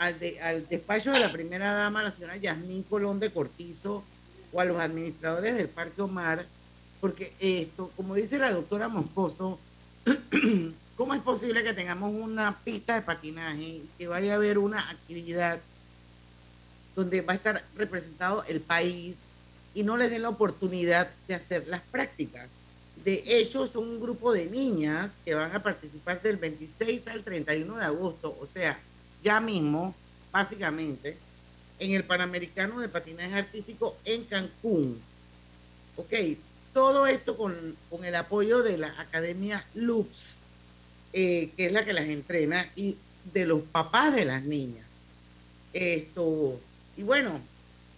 [0.00, 4.02] al, de- al despacho de la primera dama, la señora Yasmín Colón de Cortizo,
[4.52, 6.44] o a los administradores del Parque Omar,
[7.00, 9.58] porque esto, como dice la doctora Moscoso,
[10.96, 15.60] ¿cómo es posible que tengamos una pista de patinaje que vaya a haber una actividad
[16.96, 19.28] donde va a estar representado el país
[19.74, 22.48] y no les den la oportunidad de hacer las prácticas?
[23.04, 27.76] De hecho, son un grupo de niñas que van a participar del 26 al 31
[27.76, 28.78] de agosto, o sea,
[29.22, 29.94] ya mismo,
[30.32, 31.16] básicamente,
[31.78, 35.00] en el Panamericano de Patinaje Artístico en Cancún.
[35.96, 36.12] Ok,
[36.72, 40.36] todo esto con, con el apoyo de la Academia Lux,
[41.12, 42.96] eh, que es la que las entrena, y
[43.32, 44.86] de los papás de las niñas.
[45.72, 46.58] Esto,
[46.96, 47.40] y bueno,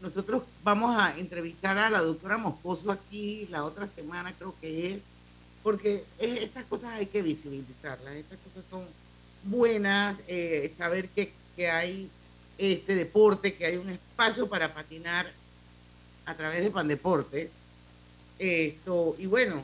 [0.01, 5.03] nosotros vamos a entrevistar a la doctora Moscoso aquí la otra semana, creo que es,
[5.63, 8.85] porque es- estas cosas hay que visibilizarlas, estas cosas son
[9.45, 12.11] buenas, eh, saber que, que hay
[12.59, 15.31] este deporte, que hay un espacio para patinar
[16.27, 17.51] a través de Pandeporte.
[18.39, 19.63] Esto, y bueno,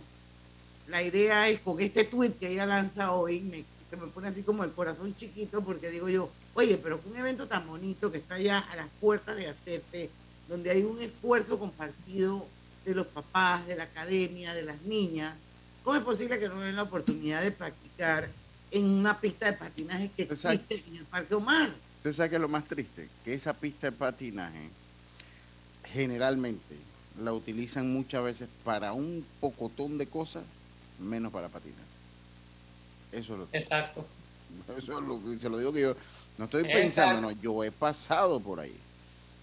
[0.88, 4.42] la idea es con este tweet que ella lanza hoy, me, se me pone así
[4.42, 8.38] como el corazón chiquito porque digo yo, oye, pero un evento tan bonito que está
[8.38, 10.10] ya a las puertas de hacerse,
[10.48, 12.46] donde hay un esfuerzo compartido
[12.84, 15.36] de los papás, de la academia, de las niñas,
[15.84, 18.28] ¿cómo es posible que no den la oportunidad de practicar
[18.70, 21.70] en una pista de patinaje que existe en el Parque Omar?
[21.96, 23.08] ¿Usted sabe qué es lo más triste?
[23.24, 24.70] Que esa pista de patinaje
[25.84, 26.76] generalmente
[27.22, 30.44] la utilizan muchas veces para un pocotón de cosas,
[30.98, 31.84] menos para patinar.
[33.12, 34.06] Eso es lo Exacto.
[34.78, 35.96] Eso es lo que se lo digo que yo
[36.38, 36.80] no estoy Exacto.
[36.80, 38.76] pensando, no, yo he pasado por ahí.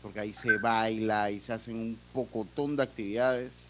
[0.01, 3.69] Porque ahí se baila y se hacen un pocotón de actividades.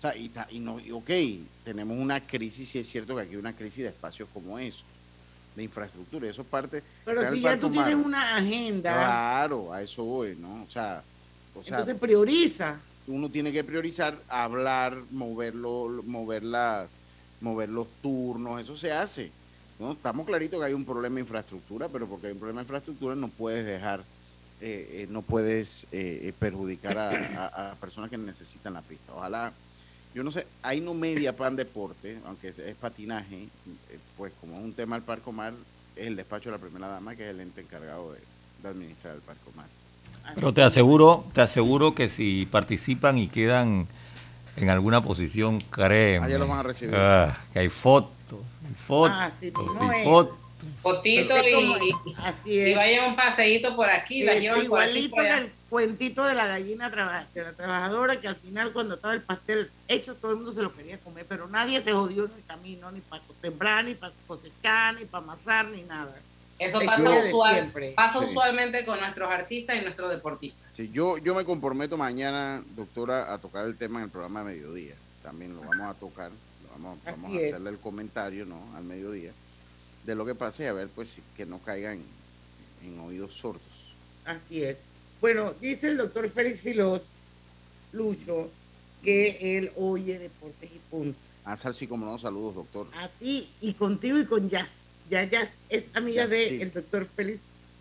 [0.00, 1.10] O sea, y, ta- y no, y ok,
[1.62, 4.82] tenemos una crisis, y es cierto que aquí hay una crisis de espacios como eso,
[5.54, 6.82] de infraestructura, y eso es parte.
[7.04, 10.62] Pero si ya tú tienes una agenda, Claro, a eso voy, ¿no?
[10.62, 11.02] O sea,
[11.54, 12.80] o sea, entonces prioriza.
[13.08, 16.88] uno tiene que priorizar hablar, moverlo, mover las-
[17.42, 19.30] mover los turnos, eso se hace.
[19.78, 19.92] ¿no?
[19.92, 23.14] Estamos claritos que hay un problema de infraestructura, pero porque hay un problema de infraestructura
[23.16, 24.00] no puedes dejar,
[24.62, 29.12] eh, eh, no puedes eh, eh, perjudicar a, a- a personas que necesitan la pista.
[29.14, 29.52] Ojalá
[30.14, 33.48] Yo no sé, ahí no media Pan Deporte, aunque es, es patinaje, eh,
[34.16, 35.52] pues como es un tema del Parcomar,
[35.94, 38.18] es el despacho de la primera dama, que es el ente encargado de,
[38.62, 39.66] de administrar el Parcomar.
[40.34, 43.86] Pero te aseguro, te aseguro que si participan y quedan
[44.56, 46.26] en alguna posición, créeme.
[46.26, 46.94] Allá los van a recibir.
[46.96, 48.10] ah, que hay fotos,
[48.66, 50.04] hay fotos, Ah, sí, y no es.
[50.04, 50.36] fotos.
[50.80, 52.76] Fotito y, y- así y es.
[52.76, 54.88] vayan un paseíto por aquí, la llevan por aquí.
[54.90, 55.44] igualito por en allá.
[55.44, 59.22] el cuentito de la gallina traba- de la trabajadora que al final cuando estaba el
[59.22, 62.44] pastel hecho todo el mundo se lo quería comer pero nadie se jodió en el
[62.44, 66.14] camino ni para sembrar ni para cosechar ni para amasar ni nada
[66.58, 68.24] Eso pasa, usual- pasa Sí.
[68.26, 70.74] usualmente con nuestros artistas y nuestros deportistas.
[70.74, 74.56] Sí, yo, yo me comprometo mañana, doctora, a tocar el tema en el programa de
[74.56, 74.94] mediodía.
[75.22, 78.60] También lo vamos a tocar, lo vamos, vamos a hacerle el comentario, ¿no?
[78.76, 79.32] Al mediodía,
[80.04, 82.00] de lo que pase y a ver, pues, que no caigan
[82.84, 83.62] en oídos sordos.
[84.24, 84.76] así es.
[85.20, 87.02] Bueno dice el doctor Félix Filós
[87.92, 88.50] Lucho
[89.02, 91.18] que él oye deportes y punto.
[91.44, 92.86] A Salsi, como no, saludos, doctor.
[92.94, 94.70] a ti y contigo y con Jazz.
[95.10, 97.40] Ya Jazz es amiga del doctor Félix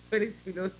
[0.09, 0.71] Félix Filós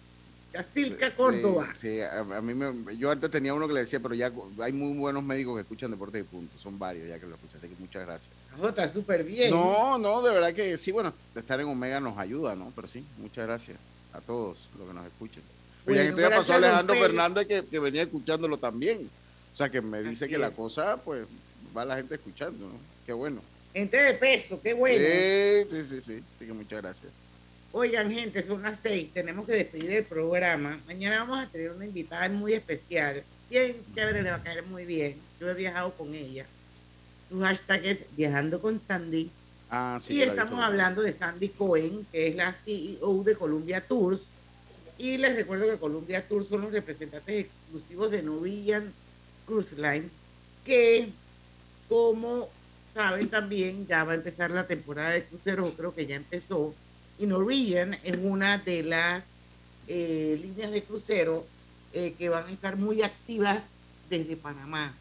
[0.53, 3.99] Yacilca Córdoba Sí, sí, a, a mí me, yo antes tenía uno que le decía,
[3.99, 4.31] pero ya
[4.61, 6.57] hay muy buenos médicos que escuchan deportes y punto.
[6.59, 8.31] Son varios ya que lo escuchan, así que muchas gracias.
[8.59, 9.51] Jota, súper bien.
[9.51, 12.71] No, no, de verdad que sí, bueno, estar en Omega nos ayuda, ¿no?
[12.75, 13.77] Pero sí, muchas gracias
[14.13, 15.43] a todos los que nos escuchen.
[15.85, 16.95] Oye, Bueno, en esto ya pasó don Alejandro.
[16.95, 19.09] Fernández que, que venía escuchándolo también.
[19.53, 21.25] O sea, que me dice Así que la cosa, pues,
[21.75, 22.73] va la gente escuchando, ¿no?
[23.05, 23.41] Qué bueno.
[23.73, 24.97] Gente de peso, qué bueno.
[25.69, 26.23] Sí, sí, sí, sí.
[26.35, 27.11] Así que muchas gracias.
[27.71, 29.11] Oigan, gente, son las seis.
[29.13, 30.79] Tenemos que despedir el programa.
[30.87, 33.23] Mañana vamos a tener una invitada muy especial.
[33.49, 35.15] Bien chévere, le va a caer muy bien.
[35.39, 36.45] Yo he viajado con ella.
[37.27, 39.29] Su hashtag es Viajando con Sandy.
[39.69, 40.15] Ah, sí.
[40.15, 44.29] y estamos hablando de Sandy Cohen, que es la CEO de Columbia Tours.
[44.97, 48.91] Y les recuerdo que Columbia Tours son los representantes exclusivos de Norwegian
[49.45, 50.09] Cruise Line,
[50.65, 51.09] que
[51.87, 52.49] como
[52.93, 56.73] saben también ya va a empezar la temporada de cruceros, creo que ya empezó.
[57.19, 59.25] Y Norwegian es una de las
[59.87, 61.45] eh, líneas de crucero
[61.91, 63.65] eh, que van a estar muy activas
[64.09, 64.95] desde Panamá.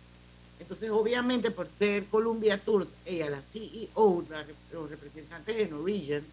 [0.58, 6.24] Entonces, obviamente, por ser Columbia Tours, ella, la CEO, la los representantes de Norwegian,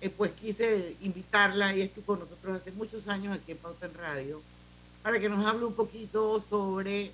[0.00, 3.94] eh, pues quise invitarla y estuvo con nosotros hace muchos años aquí en Pauta en
[3.94, 4.40] Radio,
[5.02, 7.12] para que nos hable un poquito sobre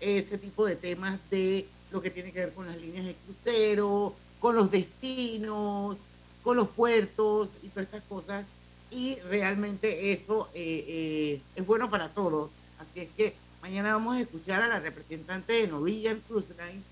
[0.00, 4.14] ese tipo de temas de lo que tiene que ver con las líneas de crucero,
[4.40, 5.98] con los destinos,
[6.44, 8.46] con los puertos y todas estas cosas.
[8.90, 12.50] Y realmente eso eh, eh, es bueno para todos.
[12.78, 16.82] Así es que mañana vamos a escuchar a la representante de Norwegian Cruise Line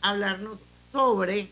[0.00, 0.60] hablarnos
[0.92, 1.48] sobre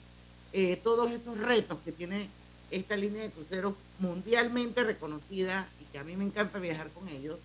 [0.53, 2.29] eh, todos estos retos que tiene
[2.71, 7.39] esta línea de cruceros mundialmente reconocida y que a mí me encanta viajar con ellos.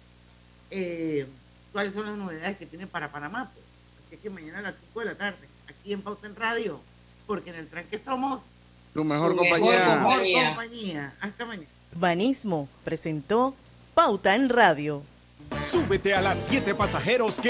[0.70, 1.26] Eh,
[1.72, 3.50] ¿Cuáles son las novedades que tiene para Panamá?
[3.54, 3.66] Pues,
[4.06, 6.80] así es que mañana a las 5 de la tarde, aquí en Pauta en Radio,
[7.26, 8.50] porque en el tranque somos
[8.94, 9.72] Tu mejor su compañía.
[9.72, 10.48] mejor compañía.
[10.48, 11.14] compañía.
[11.20, 11.68] Hasta mañana.
[11.96, 13.56] Banismo presentó
[13.94, 15.04] Pauta en Radio.
[15.60, 17.46] Súbete a las 7 pasajeros que